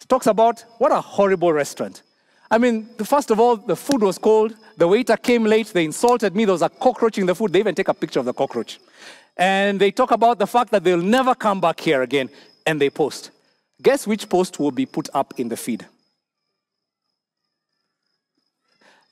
talks 0.06 0.26
about 0.26 0.62
what 0.76 0.92
a 0.92 1.00
horrible 1.00 1.52
restaurant. 1.54 2.02
I 2.50 2.58
mean 2.58 2.86
first 3.02 3.30
of 3.30 3.40
all 3.40 3.56
the 3.56 3.76
food 3.76 4.02
was 4.02 4.18
cold. 4.18 4.54
The 4.76 4.86
waiter 4.88 5.16
came 5.16 5.44
late. 5.44 5.68
They 5.68 5.86
insulted 5.86 6.36
me. 6.36 6.44
There 6.44 6.52
was 6.52 6.60
a 6.60 6.68
cockroach 6.68 7.16
in 7.16 7.24
the 7.24 7.34
food. 7.34 7.52
They 7.52 7.60
even 7.60 7.74
take 7.74 7.88
a 7.88 7.94
picture 7.94 8.18
of 8.18 8.26
the 8.26 8.34
cockroach 8.34 8.78
and 9.36 9.80
they 9.80 9.90
talk 9.90 10.10
about 10.10 10.38
the 10.38 10.46
fact 10.46 10.70
that 10.70 10.84
they'll 10.84 10.98
never 10.98 11.34
come 11.34 11.60
back 11.60 11.80
here 11.80 12.02
again, 12.02 12.30
and 12.66 12.80
they 12.80 12.90
post. 12.90 13.30
Guess 13.82 14.06
which 14.06 14.28
post 14.28 14.58
will 14.58 14.70
be 14.70 14.86
put 14.86 15.08
up 15.14 15.34
in 15.36 15.48
the 15.48 15.56
feed? 15.56 15.86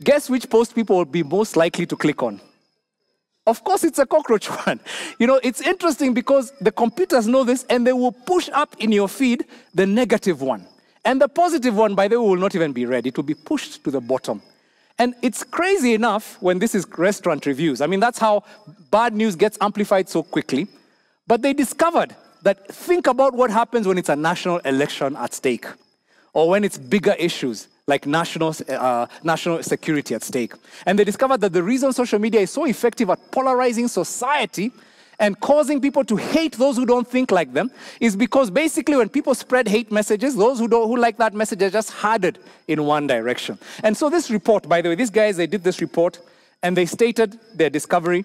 Guess 0.03 0.31
which 0.31 0.49
post 0.49 0.75
people 0.75 0.97
will 0.97 1.05
be 1.05 1.23
most 1.23 1.57
likely 1.57 1.87
to 1.87 1.97
click 1.97 2.23
on? 2.23 2.41
Of 3.47 3.65
course, 3.65 3.85
it's 3.85 3.99
a 3.99 4.07
cockroach 4.07 4.47
one. 4.67 4.81
You 5.19 5.27
know, 5.27 5.41
it's 5.43 5.61
interesting 5.61 6.15
because 6.15 6.53
the 6.61 6.73
computers 6.73 7.27
know 7.27 7.45
this 7.45 7.65
and 7.69 7.87
they 7.87 7.93
will 7.93 8.13
push 8.13 8.49
up 8.53 8.77
in 8.79 8.93
your 8.93 9.09
feed 9.09 9.45
the 9.75 9.87
negative 9.87 10.43
one. 10.43 10.67
And 11.05 11.21
the 11.21 11.29
positive 11.29 11.77
one, 11.77 11.97
by 11.97 12.07
the 12.07 12.21
way, 12.21 12.29
will 12.29 12.37
not 12.37 12.55
even 12.55 12.73
be 12.73 12.87
read. 12.87 13.07
It 13.07 13.17
will 13.17 13.25
be 13.25 13.35
pushed 13.35 13.83
to 13.83 13.91
the 13.91 14.01
bottom. 14.01 14.41
And 15.03 15.17
it's 15.21 15.43
crazy 15.43 15.95
enough 15.95 16.41
when 16.41 16.61
this 16.61 16.77
is 16.77 16.87
restaurant 16.97 17.45
reviews. 17.45 17.81
I 17.81 17.88
mean, 17.88 17.99
that's 17.99 18.21
how 18.21 18.45
bad 18.93 19.17
news 19.17 19.35
gets 19.35 19.59
amplified 19.61 20.09
so 20.09 20.23
quickly. 20.23 20.69
But 21.27 21.43
they 21.43 21.53
discovered 21.53 22.15
that 22.43 22.69
think 22.69 23.09
about 23.09 23.35
what 23.35 23.51
happens 23.51 23.88
when 23.88 23.99
it's 23.99 24.11
a 24.11 24.15
national 24.15 24.59
election 24.59 25.17
at 25.17 25.35
stake 25.35 25.67
or 26.35 26.49
when 26.49 26.62
it's 26.62 26.79
bigger 26.79 27.17
issues 27.19 27.67
like 27.88 28.07
national, 28.07 28.55
uh, 28.69 29.09
national 29.25 29.65
security 29.65 30.15
at 30.15 30.23
stake. 30.23 30.53
And 30.87 30.97
they 30.97 31.03
discovered 31.03 31.41
that 31.41 31.53
the 31.53 31.65
reason 31.65 31.93
social 31.93 32.21
media 32.21 32.43
is 32.43 32.53
so 32.53 32.65
effective 32.65 33.11
at 33.11 33.19
polarizing 33.33 33.88
society 33.88 34.71
and 35.18 35.38
causing 35.40 35.81
people 35.81 36.05
to 36.05 36.16
hate 36.16 36.53
those 36.55 36.77
who 36.77 36.87
don't 36.87 37.07
think 37.07 37.31
like 37.31 37.53
them 37.53 37.70
is 38.01 38.16
because 38.16 38.51
basically 38.51 38.96
when 38.96 39.09
people 39.09 39.35
spread 39.35 39.68
hate 39.68 39.92
messages, 39.92 40.35
those 40.35 40.59
who 40.59 40.68
don't 40.68 40.88
who 40.88 40.96
like 40.96 41.16
that 41.18 41.35
message 41.35 41.62
are 41.62 41.70
just 41.70 41.92
headed 41.92 42.38
in 42.68 42.85
one 42.85 43.07
direction. 43.07 43.59
And 43.83 43.96
so 43.96 44.11
this 44.11 44.31
report, 44.31 44.68
by 44.68 44.81
the 44.83 44.88
way, 44.88 44.94
these 44.94 45.11
guys 45.11 45.37
they 45.37 45.46
did 45.46 45.62
this 45.62 45.81
report 45.81 46.18
and 46.62 46.77
they 46.77 46.87
stated 46.87 47.38
their 47.55 47.70
discovery. 47.70 48.25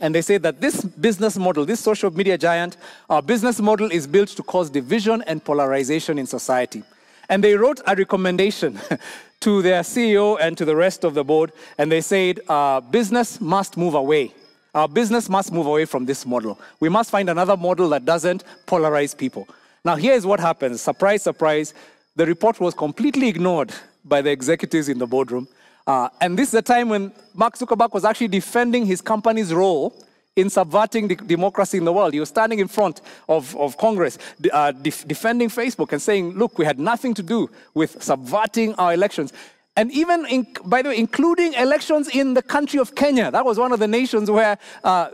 And 0.00 0.14
they 0.14 0.22
say 0.22 0.38
that 0.38 0.60
this 0.60 0.84
business 0.84 1.36
model, 1.36 1.64
this 1.64 1.80
social 1.80 2.10
media 2.10 2.38
giant, 2.38 2.76
our 3.10 3.20
business 3.20 3.60
model 3.60 3.90
is 3.90 4.06
built 4.06 4.28
to 4.30 4.44
cause 4.44 4.70
division 4.70 5.22
and 5.26 5.44
polarization 5.44 6.18
in 6.18 6.26
society. 6.26 6.84
And 7.28 7.42
they 7.42 7.56
wrote 7.56 7.80
a 7.86 7.96
recommendation 7.96 8.78
to 9.40 9.62
their 9.62 9.82
CEO 9.82 10.38
and 10.40 10.56
to 10.56 10.64
the 10.64 10.76
rest 10.76 11.04
of 11.04 11.14
the 11.14 11.24
board, 11.24 11.52
and 11.78 11.90
they 11.90 12.00
said, 12.00 12.40
uh, 12.48 12.80
business 12.80 13.40
must 13.40 13.76
move 13.76 13.94
away. 13.94 14.32
Our 14.74 14.88
business 14.88 15.28
must 15.28 15.52
move 15.52 15.66
away 15.66 15.84
from 15.84 16.04
this 16.04 16.26
model. 16.26 16.60
We 16.80 16.88
must 16.88 17.10
find 17.10 17.30
another 17.30 17.56
model 17.56 17.88
that 17.90 18.04
doesn't 18.04 18.44
polarize 18.66 19.16
people. 19.16 19.48
Now, 19.84 19.96
here's 19.96 20.26
what 20.26 20.40
happens 20.40 20.80
surprise, 20.82 21.22
surprise. 21.22 21.74
The 22.16 22.26
report 22.26 22.60
was 22.60 22.74
completely 22.74 23.28
ignored 23.28 23.72
by 24.04 24.22
the 24.22 24.30
executives 24.30 24.88
in 24.88 24.98
the 24.98 25.06
boardroom. 25.06 25.48
Uh, 25.86 26.08
and 26.20 26.38
this 26.38 26.48
is 26.48 26.54
a 26.54 26.62
time 26.62 26.88
when 26.88 27.12
Mark 27.32 27.56
Zuckerberg 27.56 27.94
was 27.94 28.04
actually 28.04 28.28
defending 28.28 28.84
his 28.84 29.00
company's 29.00 29.54
role 29.54 29.94
in 30.36 30.50
subverting 30.50 31.08
democracy 31.08 31.78
in 31.78 31.84
the 31.84 31.92
world. 31.92 32.12
He 32.12 32.20
was 32.20 32.28
standing 32.28 32.58
in 32.58 32.68
front 32.68 33.00
of, 33.28 33.56
of 33.56 33.76
Congress, 33.76 34.18
uh, 34.52 34.72
def 34.72 35.06
defending 35.08 35.48
Facebook 35.48 35.92
and 35.92 36.00
saying, 36.00 36.32
look, 36.32 36.58
we 36.58 36.64
had 36.64 36.78
nothing 36.78 37.14
to 37.14 37.22
do 37.22 37.50
with 37.74 38.02
subverting 38.02 38.74
our 38.74 38.94
elections. 38.94 39.32
And 39.78 39.92
even, 39.92 40.26
in, 40.26 40.44
by 40.64 40.82
the 40.82 40.88
way, 40.88 40.98
including 40.98 41.54
elections 41.54 42.08
in 42.08 42.34
the 42.34 42.42
country 42.42 42.80
of 42.80 42.96
Kenya. 42.96 43.30
That 43.30 43.44
was 43.44 43.60
one 43.60 43.70
of 43.70 43.78
the 43.78 43.86
nations 43.86 44.28
where 44.28 44.58
uh, 44.82 45.10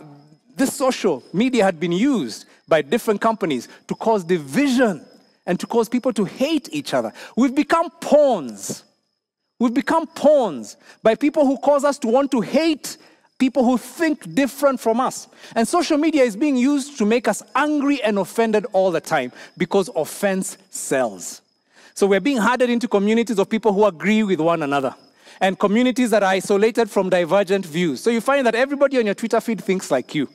this 0.56 0.74
social 0.74 1.22
media 1.34 1.62
had 1.62 1.78
been 1.78 1.92
used 1.92 2.46
by 2.66 2.80
different 2.80 3.20
companies 3.20 3.68
to 3.88 3.94
cause 3.94 4.24
division 4.24 5.04
and 5.44 5.60
to 5.60 5.66
cause 5.66 5.90
people 5.90 6.14
to 6.14 6.24
hate 6.24 6.70
each 6.72 6.94
other. 6.94 7.12
We've 7.36 7.54
become 7.54 7.90
pawns. 8.00 8.84
We've 9.60 9.74
become 9.74 10.06
pawns 10.06 10.78
by 11.02 11.14
people 11.14 11.44
who 11.44 11.58
cause 11.58 11.84
us 11.84 11.98
to 11.98 12.08
want 12.08 12.30
to 12.30 12.40
hate 12.40 12.96
people 13.38 13.64
who 13.64 13.76
think 13.76 14.34
different 14.34 14.80
from 14.80 14.98
us. 14.98 15.28
And 15.54 15.68
social 15.68 15.98
media 15.98 16.22
is 16.22 16.36
being 16.36 16.56
used 16.56 16.96
to 16.96 17.04
make 17.04 17.28
us 17.28 17.42
angry 17.54 18.02
and 18.02 18.18
offended 18.18 18.64
all 18.72 18.90
the 18.90 19.02
time 19.02 19.30
because 19.58 19.90
offense 19.94 20.56
sells. 20.70 21.42
So 21.94 22.06
we're 22.06 22.20
being 22.20 22.38
hardened 22.38 22.70
into 22.70 22.88
communities 22.88 23.38
of 23.38 23.48
people 23.48 23.72
who 23.72 23.84
agree 23.84 24.22
with 24.22 24.40
one 24.40 24.62
another 24.62 24.94
and 25.40 25.58
communities 25.58 26.10
that 26.10 26.22
are 26.22 26.30
isolated 26.30 26.90
from 26.90 27.10
divergent 27.10 27.64
views. 27.66 28.00
So 28.00 28.10
you 28.10 28.20
find 28.20 28.46
that 28.46 28.54
everybody 28.54 28.98
on 28.98 29.06
your 29.06 29.14
Twitter 29.14 29.40
feed 29.40 29.62
thinks 29.62 29.90
like 29.90 30.14
you. 30.14 30.28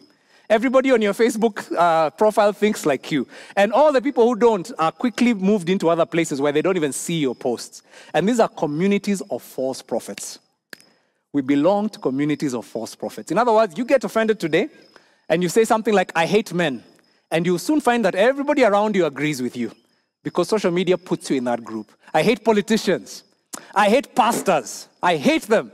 Everybody 0.50 0.92
on 0.92 1.02
your 1.02 1.14
Facebook 1.14 1.72
uh, 1.78 2.10
profile 2.10 2.54
thinks 2.54 2.86
like 2.86 3.12
you. 3.12 3.28
And 3.56 3.72
all 3.72 3.92
the 3.92 4.02
people 4.02 4.26
who 4.28 4.36
don't 4.36 4.72
are 4.80 4.92
quickly 4.92 5.34
moved 5.34 5.70
into 5.70 5.90
other 5.90 6.08
places 6.08 6.42
where 6.42 6.52
they 6.52 6.64
don't 6.64 6.76
even 6.76 6.92
see 6.92 7.20
your 7.20 7.36
posts. 7.36 7.84
And 8.14 8.28
these 8.28 8.40
are 8.40 8.48
communities 8.48 9.22
of 9.30 9.44
false 9.44 9.82
prophets 9.82 10.40
we 11.32 11.42
belong 11.42 11.90
to 11.90 12.00
communities 12.00 12.54
of 12.54 12.66
false 12.66 12.96
prophets. 12.96 13.32
In 13.32 13.38
other 13.38 13.54
words, 13.54 13.78
you 13.78 13.86
get 13.86 14.04
offended 14.04 14.40
today 14.40 14.70
and 15.28 15.44
you 15.44 15.50
say 15.50 15.64
something 15.64 15.94
like, 15.94 16.12
I 16.16 16.26
hate 16.26 16.54
men. 16.54 16.84
And 17.32 17.46
you 17.46 17.58
soon 17.60 17.80
find 17.80 18.04
that 18.06 18.16
everybody 18.16 18.64
around 18.64 18.96
you 18.96 19.06
agrees 19.06 19.42
with 19.42 19.56
you 19.56 19.72
because 20.24 20.50
social 20.50 20.72
media 20.72 20.98
puts 20.98 21.30
you 21.30 21.38
in 21.38 21.44
that 21.46 21.64
group. 21.64 21.92
I 22.14 22.24
hate 22.24 22.44
politicians. 22.44 23.24
I 23.74 23.90
hate 23.90 24.16
pastors. 24.16 24.88
I 25.02 25.18
hate 25.18 25.44
them. 25.44 25.72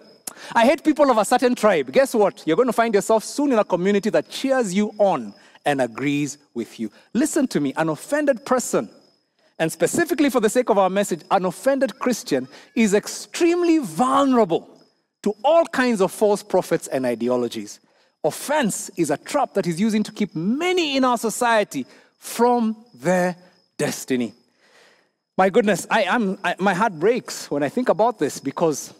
I 0.54 0.66
hate 0.66 0.84
people 0.84 1.10
of 1.10 1.18
a 1.18 1.26
certain 1.26 1.56
tribe. 1.56 1.92
Guess 1.92 2.14
what? 2.14 2.44
You're 2.46 2.56
going 2.56 2.68
to 2.68 2.74
find 2.74 2.94
yourself 2.94 3.24
soon 3.24 3.52
in 3.52 3.60
a 3.60 3.64
community 3.64 4.10
that 4.12 4.30
cheers 4.30 4.74
you 4.74 4.92
on 4.98 5.34
and 5.66 5.82
agrees 5.82 6.38
with 6.54 6.80
you. 6.80 6.92
Listen 7.14 7.48
to 7.48 7.60
me 7.60 7.74
an 7.78 7.90
offended 7.90 8.46
person, 8.46 8.90
and 9.58 9.72
specifically 9.72 10.30
for 10.30 10.40
the 10.40 10.50
sake 10.50 10.70
of 10.70 10.78
our 10.78 10.90
message, 10.90 11.22
an 11.32 11.46
offended 11.46 11.98
Christian 12.00 12.48
is 12.76 12.94
extremely 12.94 13.80
vulnerable 13.80 14.70
to 15.24 15.34
all 15.44 15.66
kinds 15.66 16.02
of 16.02 16.12
false 16.12 16.44
prophets 16.44 16.88
and 16.88 17.06
ideologies. 17.06 17.80
Offense 18.24 18.92
is 18.98 19.10
a 19.10 19.18
trap 19.18 19.54
that 19.54 19.66
is 19.66 19.80
using 19.80 20.04
to 20.04 20.12
keep 20.12 20.36
many 20.36 20.98
in 20.98 21.04
our 21.04 21.18
society 21.18 21.86
from 22.18 22.86
their 22.94 23.36
destiny. 23.78 24.34
My 25.38 25.50
goodness, 25.50 25.86
I, 25.90 26.04
am 26.04 26.38
my 26.60 26.74
heart 26.74 26.94
breaks 26.98 27.52
when 27.52 27.62
I 27.62 27.70
think 27.70 27.90
about 27.90 28.20
this 28.20 28.40
because 28.40 28.94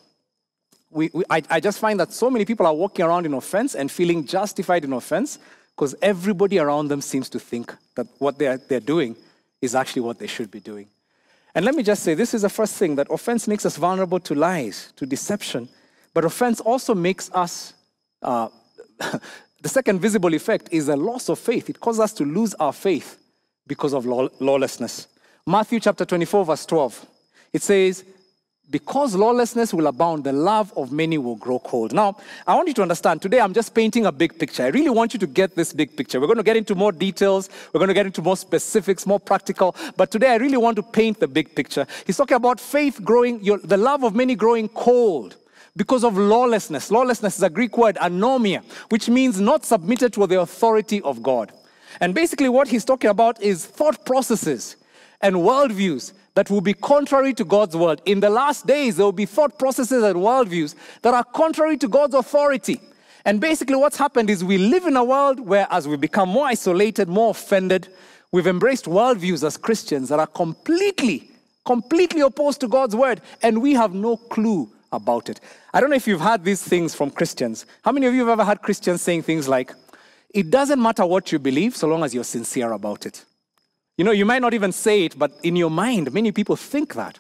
we, 0.90 1.10
we, 1.14 1.24
I, 1.30 1.42
I 1.50 1.60
just 1.60 1.80
find 1.80 2.00
that 2.00 2.12
so 2.12 2.30
many 2.30 2.44
people 2.44 2.66
are 2.66 2.74
walking 2.74 3.06
around 3.06 3.26
in 3.26 3.34
offense 3.34 3.76
and 3.76 3.90
feeling 3.90 4.26
justified 4.26 4.84
in 4.84 4.94
offense 4.94 5.40
because 5.76 5.96
everybody 6.02 6.60
around 6.60 6.90
them 6.90 7.02
seems 7.02 7.30
to 7.30 7.40
think 7.40 7.74
that 7.96 8.08
what 8.20 8.38
they're, 8.38 8.58
they're 8.58 8.80
doing 8.80 9.16
is 9.62 9.76
actually 9.76 10.02
what 10.02 10.20
they 10.20 10.28
should 10.28 10.52
be 10.52 10.60
doing. 10.60 10.88
And 11.54 11.64
let 11.64 11.76
me 11.76 11.84
just 11.84 12.04
say 12.04 12.14
this 12.14 12.34
is 12.34 12.42
the 12.42 12.50
first 12.50 12.76
thing 12.76 12.96
that 12.96 13.08
offense 13.10 13.48
makes 13.48 13.66
us 13.66 13.78
vulnerable 13.78 14.20
to 14.22 14.36
lies, 14.36 14.92
to 14.98 15.06
deception, 15.06 15.70
but 16.14 16.26
offense 16.26 16.60
also 16.60 16.94
makes 16.94 17.32
us, 17.34 17.74
uh, 18.22 18.50
the 19.62 19.70
second 19.70 20.00
visible 20.00 20.34
effect 20.34 20.68
is 20.72 20.90
a 20.90 20.98
loss 20.98 21.30
of 21.30 21.40
faith. 21.40 21.70
It 21.70 21.80
causes 21.80 22.02
us 22.02 22.14
to 22.14 22.26
lose 22.26 22.54
our 22.56 22.74
faith 22.74 23.18
because 23.68 23.94
of 23.94 24.06
law- 24.06 24.30
lawlessness. 24.40 25.08
Matthew 25.46 25.80
chapter 25.80 26.06
24, 26.06 26.46
verse 26.46 26.66
12. 26.66 27.06
It 27.54 27.62
says, 27.62 28.04
because 28.70 29.16
lawlessness 29.16 29.74
will 29.74 29.86
abound, 29.88 30.24
the 30.24 30.34
love 30.34 30.74
of 30.76 30.92
many 30.92 31.20
will 31.20 31.36
grow 31.36 31.60
cold. 31.60 31.94
Now, 31.94 32.18
I 32.48 32.56
want 32.56 32.68
you 32.68 32.74
to 32.76 32.82
understand, 32.82 33.22
today 33.22 33.40
I'm 33.40 33.54
just 33.54 33.76
painting 33.76 34.08
a 34.08 34.12
big 34.12 34.40
picture. 34.40 34.64
I 34.64 34.70
really 34.70 34.90
want 34.90 35.14
you 35.14 35.20
to 35.20 35.28
get 35.28 35.56
this 35.56 35.72
big 35.72 35.96
picture. 35.96 36.20
We're 36.20 36.26
going 36.28 36.38
to 36.38 36.44
get 36.44 36.58
into 36.58 36.74
more 36.74 36.92
details, 36.92 37.50
we're 37.72 37.80
going 37.80 37.90
to 37.90 37.94
get 37.94 38.08
into 38.08 38.24
more 38.24 38.38
specifics, 38.38 39.06
more 39.06 39.20
practical, 39.20 39.76
but 39.96 40.10
today 40.10 40.30
I 40.30 40.38
really 40.38 40.58
want 40.58 40.78
to 40.78 40.84
paint 40.84 41.20
the 41.20 41.28
big 41.28 41.56
picture. 41.56 41.86
He's 42.08 42.18
talking 42.18 42.38
about 42.38 42.60
faith 42.60 43.04
growing, 43.04 43.44
your, 43.44 43.60
the 43.60 43.78
love 43.78 44.04
of 44.04 44.16
many 44.16 44.34
growing 44.34 44.68
cold 44.70 45.36
because 45.76 46.04
of 46.04 46.18
lawlessness. 46.18 46.90
Lawlessness 46.90 47.38
is 47.38 47.44
a 47.44 47.50
Greek 47.50 47.78
word, 47.78 47.98
anomia, 47.98 48.64
which 48.90 49.10
means 49.10 49.40
not 49.40 49.64
submitted 49.64 50.12
to 50.14 50.26
the 50.26 50.42
authority 50.42 51.02
of 51.02 51.22
God. 51.22 51.52
And 52.02 52.14
basically, 52.14 52.50
what 52.50 52.68
he's 52.68 52.86
talking 52.86 53.10
about 53.10 53.42
is 53.42 53.66
thought 53.66 54.06
processes 54.06 54.76
and 55.22 55.36
worldviews 55.38 56.14
that 56.36 56.50
will 56.50 56.62
be 56.62 56.74
contrary 56.74 57.34
to 57.34 57.46
God's 57.46 57.76
word. 57.76 58.02
In 58.06 58.20
the 58.20 58.30
last 58.30 58.68
days, 58.68 58.98
there 58.98 59.06
will 59.06 59.12
be 59.12 59.26
thought 59.26 59.58
processes 59.58 60.04
and 60.04 60.18
worldviews 60.18 60.76
that 61.02 61.14
are 61.14 61.24
contrary 61.24 61.78
to 61.78 61.88
God's 61.88 62.14
authority. 62.14 62.80
And 63.24 63.42
basically, 63.42 63.76
what's 63.76 63.98
happened 63.98 64.30
is 64.30 64.44
we 64.44 64.58
live 64.58 64.86
in 64.86 64.96
a 64.96 65.04
world 65.04 65.40
where, 65.40 65.68
as 65.72 65.88
we 65.88 65.98
become 65.98 66.30
more 66.30 66.46
isolated, 66.46 67.08
more 67.08 67.32
offended, 67.32 67.88
we've 68.32 68.48
embraced 68.48 68.86
worldviews 68.86 69.44
as 69.44 69.58
Christians 69.58 70.10
that 70.10 70.20
are 70.20 70.28
completely, 70.28 71.32
completely 71.66 72.22
opposed 72.22 72.60
to 72.62 72.68
God's 72.68 72.96
word, 72.96 73.22
and 73.42 73.62
we 73.62 73.74
have 73.74 73.94
no 73.94 74.18
clue 74.18 74.70
about 74.92 75.30
it. 75.30 75.40
I 75.74 75.82
don't 75.82 75.90
know 75.90 75.96
if 75.96 76.08
you've 76.08 76.22
heard 76.22 76.44
these 76.44 76.62
things 76.62 76.94
from 76.94 77.10
Christians. 77.10 77.66
How 77.84 77.92
many 77.92 78.06
of 78.06 78.14
you 78.14 78.20
have 78.22 78.30
ever 78.30 78.46
heard 78.46 78.62
Christians 78.62 79.02
saying 79.02 79.24
things 79.24 79.48
like, 79.48 79.74
it 80.36 80.52
doesn't 80.52 80.82
matter 80.82 81.06
what 81.06 81.32
you 81.32 81.40
believe 81.40 81.76
so 81.76 81.88
long 81.88 82.04
as 82.04 82.14
you're 82.14 82.26
sincere 82.26 82.74
about 82.74 83.06
it? 83.06 83.24
You 83.98 84.04
know, 84.04 84.12
you 84.12 84.26
might 84.26 84.42
not 84.42 84.54
even 84.54 84.72
say 84.74 85.06
it, 85.06 85.18
but 85.18 85.32
in 85.42 85.56
your 85.56 85.72
mind, 85.72 86.14
many 86.14 86.32
people 86.34 86.58
think 86.58 86.94
that. 86.96 87.18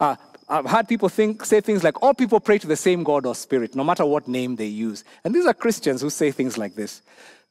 Uh, 0.00 0.16
I've 0.48 0.66
had 0.66 0.88
people 0.88 1.08
think, 1.08 1.44
say 1.44 1.60
things 1.60 1.84
like, 1.84 2.02
all 2.02 2.12
people 2.12 2.40
pray 2.40 2.58
to 2.58 2.66
the 2.66 2.76
same 2.76 3.04
God 3.04 3.24
or 3.24 3.34
spirit, 3.34 3.76
no 3.76 3.84
matter 3.84 4.04
what 4.04 4.26
name 4.26 4.56
they 4.56 4.66
use. 4.66 5.04
And 5.24 5.34
these 5.34 5.46
are 5.46 5.54
Christians 5.54 6.00
who 6.00 6.10
say 6.10 6.32
things 6.32 6.58
like 6.58 6.74
this. 6.74 7.02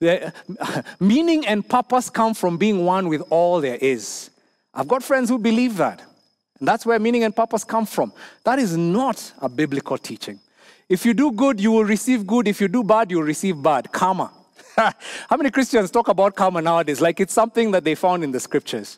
Meaning 1.00 1.48
and 1.48 1.68
purpose 1.68 2.10
come 2.10 2.34
from 2.34 2.58
being 2.58 2.86
one 2.86 3.08
with 3.08 3.24
all 3.30 3.62
there 3.62 3.78
is. 3.78 4.30
I've 4.74 4.90
got 4.90 5.02
friends 5.02 5.30
who 5.30 5.40
believe 5.40 5.78
that. 5.78 6.02
And 6.60 6.68
that's 6.68 6.86
where 6.86 7.00
meaning 7.00 7.24
and 7.24 7.36
purpose 7.36 7.64
come 7.64 7.86
from. 7.86 8.14
That 8.44 8.60
is 8.60 8.78
not 8.78 9.34
a 9.42 9.50
biblical 9.50 9.98
teaching. 9.98 10.40
If 10.88 11.06
you 11.06 11.14
do 11.14 11.32
good, 11.32 11.60
you 11.60 11.72
will 11.72 11.84
receive 11.86 12.28
good. 12.28 12.48
If 12.48 12.62
you 12.62 12.68
do 12.68 12.84
bad, 12.84 13.12
you'll 13.12 13.24
receive 13.24 13.62
bad. 13.62 13.92
Karma. 13.92 14.32
How 15.30 15.38
many 15.38 15.52
Christians 15.52 15.90
talk 15.90 16.08
about 16.10 16.36
karma 16.36 16.62
nowadays? 16.62 17.02
Like 17.02 17.20
it's 17.20 17.34
something 17.34 17.72
that 17.72 17.84
they 17.84 17.96
found 17.96 18.24
in 18.24 18.32
the 18.32 18.40
scriptures. 18.40 18.98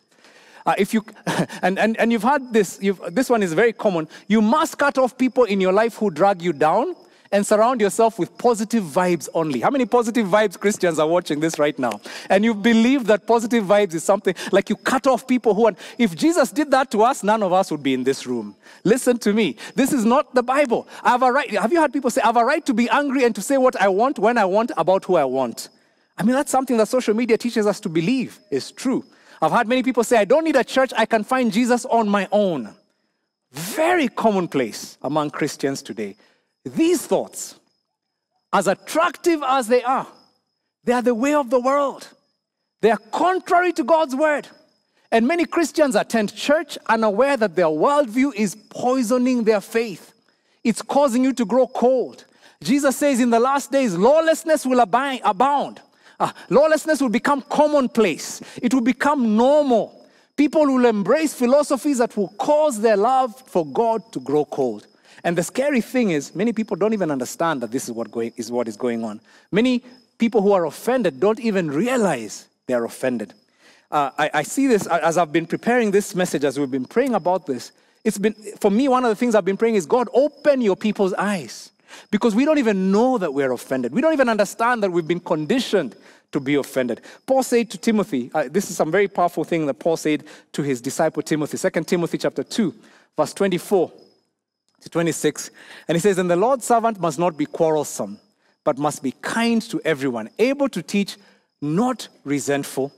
Uh, 0.66 0.74
if 0.76 0.92
you 0.92 1.04
and, 1.62 1.78
and, 1.78 1.96
and 1.98 2.12
you've 2.12 2.22
had 2.22 2.52
this, 2.52 2.78
you've, 2.82 3.00
this 3.10 3.30
one 3.30 3.42
is 3.42 3.52
very 3.52 3.72
common. 3.72 4.08
You 4.26 4.42
must 4.42 4.76
cut 4.76 4.98
off 4.98 5.16
people 5.16 5.44
in 5.44 5.60
your 5.60 5.72
life 5.72 5.96
who 5.96 6.10
drag 6.10 6.42
you 6.42 6.52
down, 6.52 6.96
and 7.30 7.46
surround 7.46 7.80
yourself 7.80 8.18
with 8.18 8.36
positive 8.38 8.84
vibes 8.84 9.28
only. 9.34 9.60
How 9.60 9.70
many 9.70 9.86
positive 9.86 10.26
vibes 10.26 10.58
Christians 10.58 10.98
are 10.98 11.06
watching 11.06 11.40
this 11.40 11.58
right 11.58 11.78
now? 11.78 12.00
And 12.30 12.44
you 12.44 12.54
believe 12.54 13.06
that 13.06 13.26
positive 13.26 13.64
vibes 13.64 13.94
is 13.94 14.04
something 14.04 14.34
like 14.52 14.70
you 14.70 14.76
cut 14.76 15.06
off 15.06 15.26
people 15.26 15.54
who 15.54 15.66
are. 15.66 15.74
If 15.98 16.14
Jesus 16.16 16.50
did 16.50 16.70
that 16.70 16.90
to 16.92 17.02
us, 17.02 17.22
none 17.22 17.42
of 17.42 17.52
us 17.52 17.70
would 17.70 17.82
be 17.82 17.94
in 17.94 18.04
this 18.04 18.26
room. 18.26 18.54
Listen 18.84 19.18
to 19.18 19.32
me. 19.32 19.56
This 19.74 19.92
is 19.92 20.04
not 20.04 20.34
the 20.34 20.42
Bible. 20.42 20.88
I 21.02 21.10
have 21.10 21.22
a 21.22 21.32
right. 21.32 21.50
Have 21.50 21.72
you 21.72 21.80
heard 21.80 21.92
people 21.92 22.10
say, 22.10 22.20
I 22.22 22.26
have 22.26 22.36
a 22.36 22.44
right 22.44 22.64
to 22.66 22.74
be 22.74 22.88
angry 22.88 23.24
and 23.24 23.34
to 23.34 23.42
say 23.42 23.58
what 23.58 23.80
I 23.80 23.88
want 23.88 24.18
when 24.18 24.38
I 24.38 24.44
want 24.44 24.72
about 24.76 25.04
who 25.04 25.16
I 25.16 25.24
want? 25.24 25.68
I 26.16 26.24
mean, 26.24 26.34
that's 26.34 26.50
something 26.50 26.76
that 26.78 26.88
social 26.88 27.14
media 27.14 27.38
teaches 27.38 27.66
us 27.66 27.78
to 27.80 27.88
believe 27.88 28.40
is 28.50 28.72
true. 28.72 29.04
I've 29.40 29.52
had 29.52 29.68
many 29.68 29.82
people 29.82 30.02
say, 30.02 30.16
I 30.16 30.24
don't 30.24 30.44
need 30.44 30.56
a 30.56 30.64
church, 30.64 30.92
I 30.96 31.06
can 31.06 31.22
find 31.22 31.52
Jesus 31.52 31.84
on 31.84 32.08
my 32.08 32.26
own. 32.32 32.74
Very 33.52 34.08
commonplace 34.08 34.98
among 35.02 35.30
Christians 35.30 35.80
today. 35.80 36.16
These 36.74 37.06
thoughts, 37.06 37.56
as 38.52 38.66
attractive 38.66 39.42
as 39.46 39.68
they 39.68 39.82
are, 39.82 40.06
they 40.84 40.92
are 40.92 41.02
the 41.02 41.14
way 41.14 41.34
of 41.34 41.50
the 41.50 41.60
world. 41.60 42.08
They 42.80 42.90
are 42.90 43.00
contrary 43.12 43.72
to 43.72 43.84
God's 43.84 44.14
word. 44.14 44.48
And 45.10 45.26
many 45.26 45.44
Christians 45.46 45.94
attend 45.94 46.34
church 46.34 46.78
unaware 46.86 47.36
that 47.36 47.56
their 47.56 47.66
worldview 47.66 48.34
is 48.34 48.54
poisoning 48.70 49.44
their 49.44 49.60
faith. 49.60 50.12
It's 50.62 50.82
causing 50.82 51.24
you 51.24 51.32
to 51.34 51.44
grow 51.44 51.66
cold. 51.66 52.24
Jesus 52.62 52.96
says 52.96 53.20
in 53.20 53.30
the 53.30 53.40
last 53.40 53.72
days, 53.72 53.94
lawlessness 53.94 54.66
will 54.66 54.80
abound. 54.80 55.80
Uh, 56.20 56.32
lawlessness 56.50 57.00
will 57.00 57.08
become 57.08 57.42
commonplace, 57.42 58.42
it 58.60 58.74
will 58.74 58.80
become 58.82 59.36
normal. 59.36 59.94
People 60.36 60.66
will 60.66 60.86
embrace 60.86 61.34
philosophies 61.34 61.98
that 61.98 62.16
will 62.16 62.28
cause 62.38 62.80
their 62.80 62.96
love 62.96 63.36
for 63.48 63.66
God 63.66 64.12
to 64.12 64.20
grow 64.20 64.44
cold. 64.44 64.86
And 65.24 65.36
the 65.36 65.42
scary 65.42 65.80
thing 65.80 66.10
is, 66.10 66.34
many 66.34 66.52
people 66.52 66.76
don't 66.76 66.92
even 66.92 67.10
understand 67.10 67.60
that 67.62 67.70
this 67.70 67.84
is 67.84 67.92
what, 67.92 68.10
going, 68.10 68.32
is, 68.36 68.50
what 68.52 68.68
is 68.68 68.76
going 68.76 69.04
on. 69.04 69.20
Many 69.50 69.82
people 70.18 70.42
who 70.42 70.52
are 70.52 70.64
offended 70.64 71.20
don't 71.20 71.40
even 71.40 71.70
realize 71.70 72.48
they 72.66 72.74
are 72.74 72.84
offended. 72.84 73.34
Uh, 73.90 74.10
I, 74.18 74.30
I 74.34 74.42
see 74.42 74.66
this 74.66 74.86
as 74.86 75.16
I've 75.16 75.32
been 75.32 75.46
preparing 75.46 75.90
this 75.90 76.14
message, 76.14 76.44
as 76.44 76.58
we've 76.58 76.70
been 76.70 76.84
praying 76.84 77.14
about 77.14 77.46
this. 77.46 77.72
It's 78.04 78.18
been, 78.18 78.34
for 78.60 78.70
me, 78.70 78.88
one 78.88 79.04
of 79.04 79.10
the 79.10 79.16
things 79.16 79.34
I've 79.34 79.44
been 79.44 79.56
praying 79.56 79.74
is 79.74 79.86
God, 79.86 80.08
open 80.12 80.60
your 80.60 80.76
people's 80.76 81.14
eyes. 81.14 81.70
Because 82.10 82.34
we 82.34 82.44
don't 82.44 82.58
even 82.58 82.92
know 82.92 83.16
that 83.16 83.32
we're 83.32 83.52
offended. 83.52 83.92
We 83.92 84.02
don't 84.02 84.12
even 84.12 84.28
understand 84.28 84.82
that 84.82 84.92
we've 84.92 85.08
been 85.08 85.20
conditioned 85.20 85.96
to 86.32 86.40
be 86.40 86.56
offended. 86.56 87.00
Paul 87.26 87.42
said 87.42 87.70
to 87.70 87.78
Timothy, 87.78 88.30
uh, 88.34 88.48
this 88.50 88.70
is 88.70 88.76
some 88.76 88.90
very 88.90 89.08
powerful 89.08 89.44
thing 89.44 89.64
that 89.66 89.74
Paul 89.74 89.96
said 89.96 90.24
to 90.52 90.62
his 90.62 90.82
disciple 90.82 91.22
Timothy, 91.22 91.56
2 91.56 91.84
Timothy 91.84 92.18
chapter 92.18 92.42
2, 92.42 92.74
verse 93.16 93.32
24 93.32 93.90
to 93.90 94.07
26. 94.86 95.50
And 95.88 95.96
he 95.96 96.00
says, 96.00 96.18
And 96.18 96.30
the 96.30 96.36
Lord's 96.36 96.64
servant 96.64 97.00
must 97.00 97.18
not 97.18 97.36
be 97.36 97.46
quarrelsome, 97.46 98.18
but 98.64 98.78
must 98.78 99.02
be 99.02 99.12
kind 99.22 99.62
to 99.62 99.80
everyone, 99.84 100.30
able 100.38 100.68
to 100.68 100.82
teach, 100.82 101.16
not 101.60 102.08
resentful. 102.24 102.92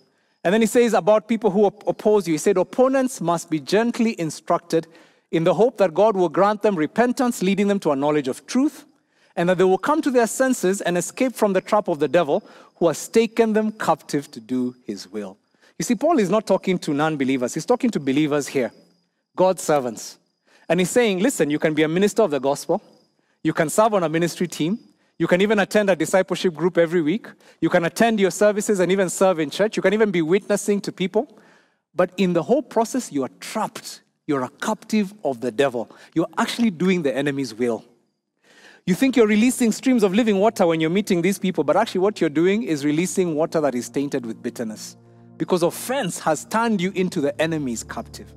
And 0.44 0.54
then 0.54 0.60
he 0.60 0.66
says 0.66 0.94
about 0.94 1.28
people 1.28 1.50
who 1.50 1.66
oppose 1.66 2.26
you, 2.26 2.34
he 2.34 2.38
said, 2.38 2.56
Opponents 2.56 3.20
must 3.20 3.50
be 3.50 3.60
gently 3.60 4.18
instructed 4.18 4.86
in 5.30 5.44
the 5.44 5.54
hope 5.54 5.78
that 5.78 5.94
God 5.94 6.16
will 6.16 6.28
grant 6.28 6.62
them 6.62 6.76
repentance, 6.76 7.42
leading 7.42 7.68
them 7.68 7.78
to 7.80 7.92
a 7.92 7.96
knowledge 7.96 8.28
of 8.28 8.46
truth, 8.46 8.84
and 9.36 9.48
that 9.48 9.58
they 9.58 9.64
will 9.64 9.78
come 9.78 10.02
to 10.02 10.10
their 10.10 10.26
senses 10.26 10.80
and 10.80 10.98
escape 10.98 11.34
from 11.34 11.52
the 11.52 11.60
trap 11.60 11.88
of 11.88 11.98
the 11.98 12.08
devil 12.08 12.42
who 12.76 12.88
has 12.88 13.08
taken 13.08 13.52
them 13.52 13.70
captive 13.70 14.30
to 14.32 14.40
do 14.40 14.74
his 14.86 15.06
will. 15.08 15.36
You 15.78 15.84
see, 15.84 15.94
Paul 15.94 16.18
is 16.18 16.30
not 16.30 16.46
talking 16.46 16.78
to 16.80 16.92
non 16.92 17.16
believers, 17.16 17.54
he's 17.54 17.66
talking 17.66 17.90
to 17.90 18.00
believers 18.00 18.48
here, 18.48 18.72
God's 19.36 19.62
servants. 19.62 20.18
And 20.70 20.80
he's 20.80 20.88
saying, 20.88 21.18
listen, 21.18 21.50
you 21.50 21.58
can 21.58 21.74
be 21.74 21.82
a 21.82 21.88
minister 21.88 22.22
of 22.22 22.30
the 22.30 22.40
gospel, 22.40 22.80
you 23.44 23.52
can 23.52 23.68
serve 23.68 23.92
on 23.92 24.02
a 24.02 24.08
ministry 24.08 24.48
team, 24.48 24.78
you 25.18 25.26
can 25.26 25.42
even 25.42 25.58
attend 25.58 25.90
a 25.90 25.96
discipleship 25.96 26.54
group 26.54 26.78
every 26.78 27.02
week, 27.02 27.26
you 27.60 27.68
can 27.68 27.84
attend 27.84 28.18
your 28.18 28.30
services 28.30 28.80
and 28.80 28.90
even 28.90 29.10
serve 29.10 29.38
in 29.38 29.50
church, 29.50 29.76
you 29.76 29.82
can 29.82 29.92
even 29.92 30.10
be 30.10 30.22
witnessing 30.22 30.80
to 30.80 30.90
people. 30.90 31.38
But 31.94 32.12
in 32.16 32.32
the 32.32 32.42
whole 32.42 32.62
process, 32.62 33.12
you 33.12 33.22
are 33.24 33.30
trapped 33.40 34.00
you're 34.30 34.44
a 34.44 34.48
captive 34.48 35.12
of 35.24 35.40
the 35.40 35.50
devil. 35.50 35.90
You're 36.14 36.28
actually 36.38 36.70
doing 36.70 37.02
the 37.02 37.12
enemy's 37.12 37.52
will. 37.52 37.84
You 38.86 38.94
think 38.94 39.16
you're 39.16 39.26
releasing 39.26 39.72
streams 39.72 40.04
of 40.04 40.14
living 40.14 40.38
water 40.38 40.68
when 40.68 40.80
you're 40.80 40.88
meeting 40.88 41.20
these 41.20 41.36
people, 41.36 41.64
but 41.64 41.76
actually, 41.76 42.02
what 42.02 42.20
you're 42.20 42.30
doing 42.30 42.62
is 42.62 42.84
releasing 42.84 43.34
water 43.34 43.60
that 43.60 43.74
is 43.74 43.88
tainted 43.88 44.24
with 44.24 44.40
bitterness. 44.40 44.96
Because 45.36 45.64
offense 45.64 46.20
has 46.20 46.44
turned 46.44 46.80
you 46.80 46.92
into 46.94 47.20
the 47.20 47.38
enemy's 47.42 47.82
captive. 47.82 48.32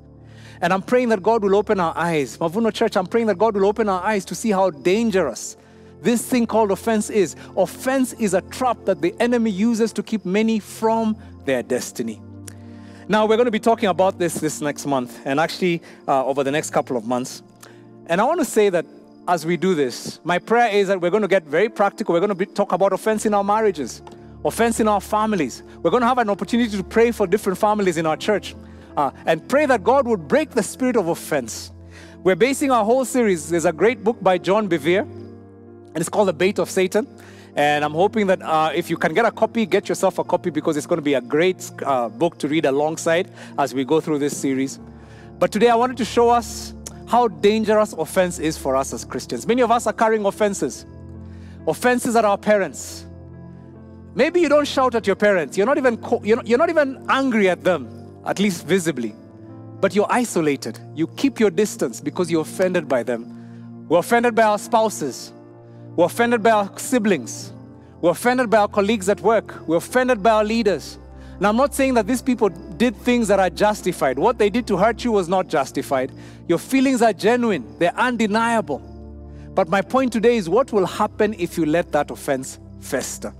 And 0.63 0.71
I'm 0.71 0.81
praying 0.81 1.09
that 1.09 1.21
God 1.21 1.43
will 1.43 1.57
open 1.57 1.81
our 1.81 1.95
eyes. 1.95 2.37
Mavuno 2.37 2.73
Church, 2.73 2.95
I'm 2.95 3.05
praying 3.05 3.27
that 3.27 3.37
God 3.37 3.53
will 3.53 3.65
open 3.65 3.89
our 3.89 4.01
eyes 4.01 4.23
to 4.23 4.33
see 4.33 4.49
how 4.49 4.69
dangerous 4.69 5.57
this 6.01 6.25
thing 6.25 6.47
called 6.47 6.71
offense 6.71 7.09
is. 7.09 7.35
Offense 7.57 8.13
is 8.13 8.33
a 8.33 8.39
trap 8.43 8.77
that 8.85 9.01
the 9.01 9.13
enemy 9.19 9.51
uses 9.51 9.91
to 9.91 10.01
keep 10.01 10.25
many 10.25 10.59
from 10.59 11.17
their 11.43 11.63
destiny. 11.63 12.21
Now, 13.09 13.25
we're 13.25 13.35
going 13.35 13.45
to 13.45 13.51
be 13.51 13.59
talking 13.59 13.89
about 13.89 14.17
this 14.19 14.35
this 14.35 14.61
next 14.61 14.85
month 14.85 15.19
and 15.25 15.37
actually 15.37 15.81
uh, 16.07 16.25
over 16.25 16.45
the 16.45 16.51
next 16.51 16.69
couple 16.69 16.95
of 16.95 17.05
months. 17.05 17.43
And 18.07 18.21
I 18.21 18.23
want 18.23 18.39
to 18.39 18.45
say 18.45 18.69
that 18.69 18.85
as 19.27 19.45
we 19.45 19.57
do 19.57 19.75
this, 19.75 20.21
my 20.23 20.39
prayer 20.39 20.69
is 20.69 20.87
that 20.87 21.01
we're 21.01 21.09
going 21.09 21.23
to 21.23 21.27
get 21.27 21.43
very 21.43 21.67
practical. 21.67 22.13
We're 22.13 22.21
going 22.21 22.29
to 22.29 22.35
be, 22.35 22.45
talk 22.45 22.71
about 22.71 22.93
offense 22.93 23.25
in 23.25 23.33
our 23.33 23.43
marriages, 23.43 24.01
offense 24.45 24.79
in 24.79 24.87
our 24.87 25.01
families. 25.01 25.61
We're 25.81 25.91
going 25.91 26.01
to 26.01 26.07
have 26.07 26.19
an 26.19 26.29
opportunity 26.29 26.77
to 26.77 26.83
pray 26.85 27.11
for 27.11 27.27
different 27.27 27.59
families 27.59 27.97
in 27.97 28.05
our 28.05 28.15
church 28.15 28.55
uh, 28.97 29.11
and 29.25 29.47
pray 29.47 29.65
that 29.65 29.83
God 29.83 30.07
would 30.07 30.27
break 30.27 30.51
the 30.51 30.63
spirit 30.63 30.95
of 30.95 31.07
offense. 31.07 31.71
We're 32.23 32.35
basing 32.35 32.71
our 32.71 32.85
whole 32.85 33.05
series. 33.05 33.49
There's 33.49 33.65
a 33.65 33.73
great 33.73 34.03
book 34.03 34.21
by 34.21 34.37
John 34.37 34.69
Bevere, 34.69 35.01
and 35.01 35.97
it's 35.97 36.09
called 36.09 36.29
The 36.29 36.33
Bait 36.33 36.59
of 36.59 36.69
Satan. 36.69 37.07
And 37.55 37.85
I'm 37.85 37.93
hoping 37.93 38.27
that 38.27 38.41
uh, 38.41 38.71
if 38.73 38.89
you 38.89 38.97
can 38.97 39.13
get 39.13 39.25
a 39.25 39.31
copy, 39.31 39.65
get 39.65 39.87
yourself 39.87 40.17
a 40.17 40.23
copy 40.23 40.49
because 40.49 40.75
it's 40.75 40.87
going 40.87 40.97
to 40.97 41.03
be 41.03 41.13
a 41.13 41.21
great 41.21 41.69
uh, 41.83 42.09
book 42.09 42.39
to 42.39 42.47
read 42.47 42.65
alongside 42.65 43.29
as 43.59 43.75
we 43.75 43.85
go 43.85 44.01
through 44.01 44.19
this 44.19 44.35
series. 44.35 44.79
But 45.37 45.51
today 45.51 45.69
I 45.69 45.75
wanted 45.75 45.97
to 45.97 46.05
show 46.05 46.29
us 46.29 46.73
how 47.07 47.27
dangerous 47.27 47.93
offense 47.93 48.39
is 48.39 48.57
for 48.57 48.75
us 48.75 48.91
as 48.93 49.05
Christians. 49.05 49.45
Many 49.45 49.61
of 49.61 49.69
us 49.69 49.85
are 49.85 49.93
carrying 49.93 50.25
offenses, 50.25 50.85
offenses 51.67 52.15
at 52.15 52.25
our 52.25 52.37
parents. 52.37 53.05
Maybe 54.15 54.41
you 54.41 54.49
don't 54.49 54.67
shout 54.67 54.95
at 54.95 55.05
your 55.05 55.15
parents. 55.15 55.57
You're 55.57 55.67
not 55.67 55.77
even 55.77 55.99
you're 56.23 56.37
not, 56.37 56.47
you're 56.47 56.57
not 56.57 56.69
even 56.69 57.05
angry 57.09 57.49
at 57.49 57.63
them, 57.63 58.02
at 58.25 58.39
least 58.39 58.65
visibly. 58.65 59.15
But 59.81 59.95
you're 59.95 60.07
isolated. 60.09 60.79
You 60.95 61.07
keep 61.07 61.39
your 61.39 61.49
distance 61.49 61.99
because 61.99 62.31
you're 62.31 62.41
offended 62.41 62.87
by 62.87 63.03
them. 63.03 63.87
We're 63.89 63.99
offended 63.99 64.35
by 64.35 64.43
our 64.43 64.57
spouses. 64.57 65.33
We're 65.95 66.05
offended 66.05 66.41
by 66.41 66.51
our 66.51 66.79
siblings. 66.79 67.51
We're 68.01 68.11
offended 68.11 68.49
by 68.49 68.59
our 68.59 68.67
colleagues 68.67 69.09
at 69.09 69.19
work. 69.21 69.67
We're 69.67 69.77
offended 69.77 70.23
by 70.23 70.31
our 70.31 70.43
leaders. 70.43 70.97
Now, 71.39 71.49
I'm 71.49 71.57
not 71.57 71.73
saying 71.73 71.95
that 71.95 72.07
these 72.07 72.21
people 72.21 72.49
did 72.49 72.95
things 72.95 73.27
that 73.27 73.39
are 73.39 73.49
justified. 73.49 74.17
What 74.17 74.37
they 74.37 74.49
did 74.49 74.67
to 74.67 74.77
hurt 74.77 75.03
you 75.03 75.11
was 75.11 75.27
not 75.27 75.47
justified. 75.47 76.11
Your 76.47 76.57
feelings 76.59 77.01
are 77.01 77.13
genuine, 77.13 77.77
they're 77.79 77.95
undeniable. 77.95 78.79
But 79.53 79.67
my 79.67 79.81
point 79.81 80.13
today 80.13 80.37
is 80.37 80.49
what 80.49 80.71
will 80.71 80.85
happen 80.85 81.35
if 81.37 81.57
you 81.57 81.65
let 81.65 81.91
that 81.91 82.11
offense 82.11 82.59
fester? 82.79 83.33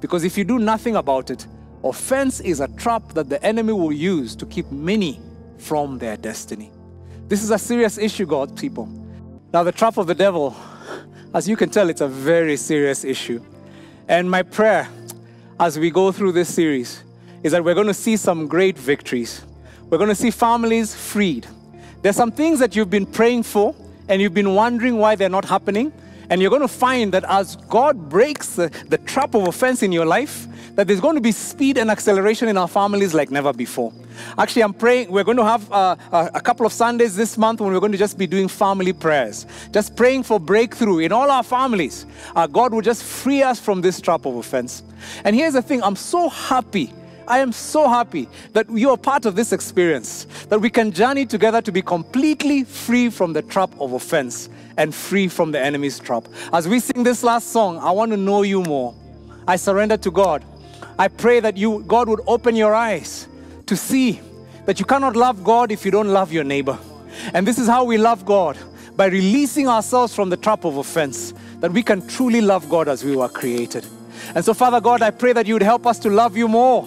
Because 0.00 0.24
if 0.24 0.36
you 0.36 0.44
do 0.44 0.58
nothing 0.58 0.96
about 0.96 1.30
it, 1.30 1.46
offense 1.84 2.40
is 2.40 2.60
a 2.60 2.68
trap 2.68 3.12
that 3.14 3.28
the 3.28 3.42
enemy 3.44 3.72
will 3.72 3.92
use 3.92 4.36
to 4.36 4.46
keep 4.46 4.70
many 4.70 5.20
from 5.58 5.98
their 5.98 6.16
destiny. 6.16 6.70
This 7.28 7.42
is 7.42 7.50
a 7.50 7.58
serious 7.58 7.98
issue, 7.98 8.26
God 8.26 8.56
people. 8.56 8.86
Now, 9.52 9.62
the 9.62 9.72
trap 9.72 9.96
of 9.98 10.06
the 10.06 10.14
devil 10.14 10.56
as 11.32 11.48
you 11.48 11.56
can 11.56 11.70
tell, 11.70 11.88
it's 11.88 12.00
a 12.00 12.08
very 12.08 12.56
serious 12.56 13.04
issue. 13.04 13.40
And 14.08 14.28
my 14.28 14.42
prayer 14.42 14.88
as 15.60 15.78
we 15.78 15.90
go 15.90 16.10
through 16.10 16.32
this 16.32 16.52
series 16.52 17.04
is 17.44 17.52
that 17.52 17.62
we're 17.62 17.74
going 17.74 17.86
to 17.86 17.94
see 17.94 18.16
some 18.16 18.48
great 18.48 18.76
victories. 18.76 19.44
We're 19.88 19.98
going 19.98 20.08
to 20.08 20.14
see 20.16 20.32
families 20.32 20.94
freed. 20.94 21.46
There's 22.02 22.16
some 22.16 22.32
things 22.32 22.58
that 22.58 22.74
you've 22.74 22.90
been 22.90 23.06
praying 23.06 23.44
for 23.44 23.76
and 24.08 24.20
you've 24.20 24.34
been 24.34 24.54
wondering 24.54 24.98
why 24.98 25.14
they're 25.14 25.28
not 25.28 25.44
happening. 25.44 25.92
And 26.30 26.40
you're 26.40 26.50
going 26.50 26.62
to 26.62 26.68
find 26.68 27.12
that 27.12 27.24
as 27.28 27.56
God 27.56 28.08
breaks 28.08 28.56
the, 28.56 28.68
the 28.88 28.98
trap 28.98 29.34
of 29.34 29.46
offense 29.46 29.82
in 29.84 29.92
your 29.92 30.06
life, 30.06 30.48
that 30.80 30.86
there's 30.86 31.00
going 31.00 31.14
to 31.14 31.20
be 31.20 31.30
speed 31.30 31.76
and 31.76 31.90
acceleration 31.90 32.48
in 32.48 32.56
our 32.56 32.66
families 32.66 33.12
like 33.12 33.30
never 33.30 33.52
before. 33.52 33.92
Actually, 34.38 34.62
I'm 34.62 34.72
praying, 34.72 35.10
we're 35.10 35.24
going 35.24 35.36
to 35.36 35.44
have 35.44 35.70
uh, 35.70 35.94
a 36.10 36.40
couple 36.40 36.64
of 36.64 36.72
Sundays 36.72 37.14
this 37.14 37.36
month 37.36 37.60
when 37.60 37.70
we're 37.70 37.80
going 37.80 37.92
to 37.92 37.98
just 37.98 38.16
be 38.16 38.26
doing 38.26 38.48
family 38.48 38.94
prayers, 38.94 39.44
just 39.72 39.94
praying 39.94 40.22
for 40.22 40.40
breakthrough 40.40 41.00
in 41.00 41.12
all 41.12 41.30
our 41.30 41.42
families. 41.42 42.06
Uh, 42.34 42.46
God 42.46 42.72
will 42.72 42.80
just 42.80 43.04
free 43.04 43.42
us 43.42 43.60
from 43.60 43.82
this 43.82 44.00
trap 44.00 44.24
of 44.24 44.36
offense. 44.36 44.82
And 45.22 45.36
here's 45.36 45.52
the 45.52 45.60
thing 45.60 45.82
I'm 45.82 45.96
so 45.96 46.30
happy 46.30 46.94
I 47.28 47.40
am 47.40 47.52
so 47.52 47.86
happy 47.86 48.26
that 48.54 48.70
you 48.70 48.88
are 48.88 48.96
part 48.96 49.26
of 49.26 49.36
this 49.36 49.52
experience, 49.52 50.24
that 50.48 50.62
we 50.62 50.70
can 50.70 50.92
journey 50.92 51.26
together 51.26 51.60
to 51.60 51.70
be 51.70 51.82
completely 51.82 52.64
free 52.64 53.10
from 53.10 53.34
the 53.34 53.42
trap 53.42 53.70
of 53.78 53.92
offense 53.92 54.48
and 54.78 54.94
free 54.94 55.28
from 55.28 55.52
the 55.52 55.60
enemy's 55.60 56.00
trap. 56.00 56.24
As 56.54 56.66
we 56.66 56.80
sing 56.80 57.02
this 57.02 57.22
last 57.22 57.52
song, 57.52 57.76
I 57.78 57.90
want 57.90 58.12
to 58.12 58.16
know 58.16 58.42
you 58.42 58.62
more. 58.62 58.94
I 59.46 59.56
surrender 59.56 59.96
to 59.98 60.10
God. 60.10 60.44
I 61.00 61.08
pray 61.08 61.40
that 61.40 61.56
you, 61.56 61.82
God 61.86 62.10
would 62.10 62.20
open 62.26 62.54
your 62.54 62.74
eyes 62.74 63.26
to 63.64 63.74
see 63.74 64.20
that 64.66 64.78
you 64.78 64.84
cannot 64.84 65.16
love 65.16 65.42
God 65.42 65.72
if 65.72 65.86
you 65.86 65.90
don't 65.90 66.08
love 66.08 66.30
your 66.30 66.44
neighbor. 66.44 66.78
And 67.32 67.46
this 67.46 67.58
is 67.58 67.66
how 67.66 67.84
we 67.84 67.96
love 67.96 68.26
God 68.26 68.58
by 68.96 69.06
releasing 69.06 69.66
ourselves 69.66 70.14
from 70.14 70.28
the 70.28 70.36
trap 70.36 70.66
of 70.66 70.76
offense 70.76 71.32
that 71.60 71.72
we 71.72 71.82
can 71.82 72.06
truly 72.06 72.42
love 72.42 72.68
God 72.68 72.86
as 72.86 73.02
we 73.02 73.16
were 73.16 73.30
created. 73.30 73.86
And 74.34 74.44
so, 74.44 74.52
Father 74.52 74.78
God, 74.78 75.00
I 75.00 75.10
pray 75.10 75.32
that 75.32 75.46
you 75.46 75.54
would 75.54 75.62
help 75.62 75.86
us 75.86 75.98
to 76.00 76.10
love 76.10 76.36
you 76.36 76.48
more. 76.48 76.86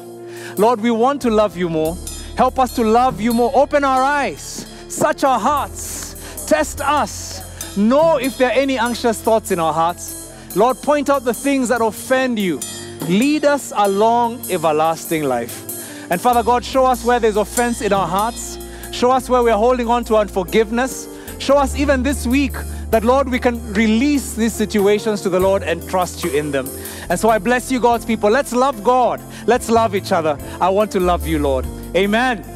Lord, 0.58 0.80
we 0.80 0.92
want 0.92 1.20
to 1.24 1.32
love 1.32 1.58
you 1.58 1.68
more. 1.68 1.98
Help 2.38 2.60
us 2.60 2.76
to 2.76 2.84
love 2.84 3.20
you 3.20 3.34
more. 3.34 3.52
Open 3.56 3.84
our 3.84 4.04
eyes, 4.04 4.68
search 4.90 5.24
our 5.24 5.40
hearts, 5.40 6.46
test 6.48 6.82
us, 6.82 7.76
know 7.76 8.18
if 8.18 8.38
there 8.38 8.50
are 8.50 8.60
any 8.60 8.78
anxious 8.78 9.20
thoughts 9.20 9.50
in 9.50 9.58
our 9.58 9.74
hearts. 9.74 10.56
Lord, 10.56 10.78
point 10.84 11.10
out 11.10 11.26
the 11.26 11.34
things 11.34 11.70
that 11.70 11.82
offend 11.82 12.38
you. 12.38 12.60
Lead 13.10 13.44
us 13.46 13.74
along 13.76 14.50
everlasting 14.50 15.24
life. 15.24 16.10
And 16.10 16.22
Father 16.22 16.44
God, 16.44 16.64
show 16.64 16.86
us 16.86 17.04
where 17.04 17.20
there's 17.20 17.38
offense 17.38 17.82
in 17.82 17.92
our 17.92 18.08
hearts. 18.08 18.58
Show 18.92 19.12
us 19.12 19.30
where 19.30 19.44
we're 19.44 19.58
holding 19.58 19.88
on 19.88 20.04
to 20.06 20.16
unforgiveness. 20.16 21.08
Show 21.40 21.58
us 21.58 21.76
even 21.76 22.04
this 22.04 22.26
week 22.26 22.54
that, 22.92 23.04
Lord, 23.04 23.30
we 23.30 23.40
can 23.40 23.74
release 23.74 24.34
these 24.36 24.54
situations 24.54 25.22
to 25.22 25.30
the 25.30 25.40
Lord 25.40 25.64
and 25.64 25.88
trust 25.90 26.24
you 26.24 26.32
in 26.32 26.52
them. 26.52 26.70
And 27.10 27.20
so 27.20 27.30
I 27.30 27.40
bless 27.40 27.72
you, 27.72 27.80
God's 27.80 28.06
people. 28.06 28.30
Let's 28.30 28.54
love 28.54 28.84
God. 28.84 29.20
Let's 29.48 29.70
love 29.70 29.96
each 29.96 30.12
other. 30.12 30.38
I 30.62 30.70
want 30.70 30.92
to 30.92 31.00
love 31.00 31.28
you, 31.28 31.40
Lord. 31.40 31.66
Amen. 31.96 32.53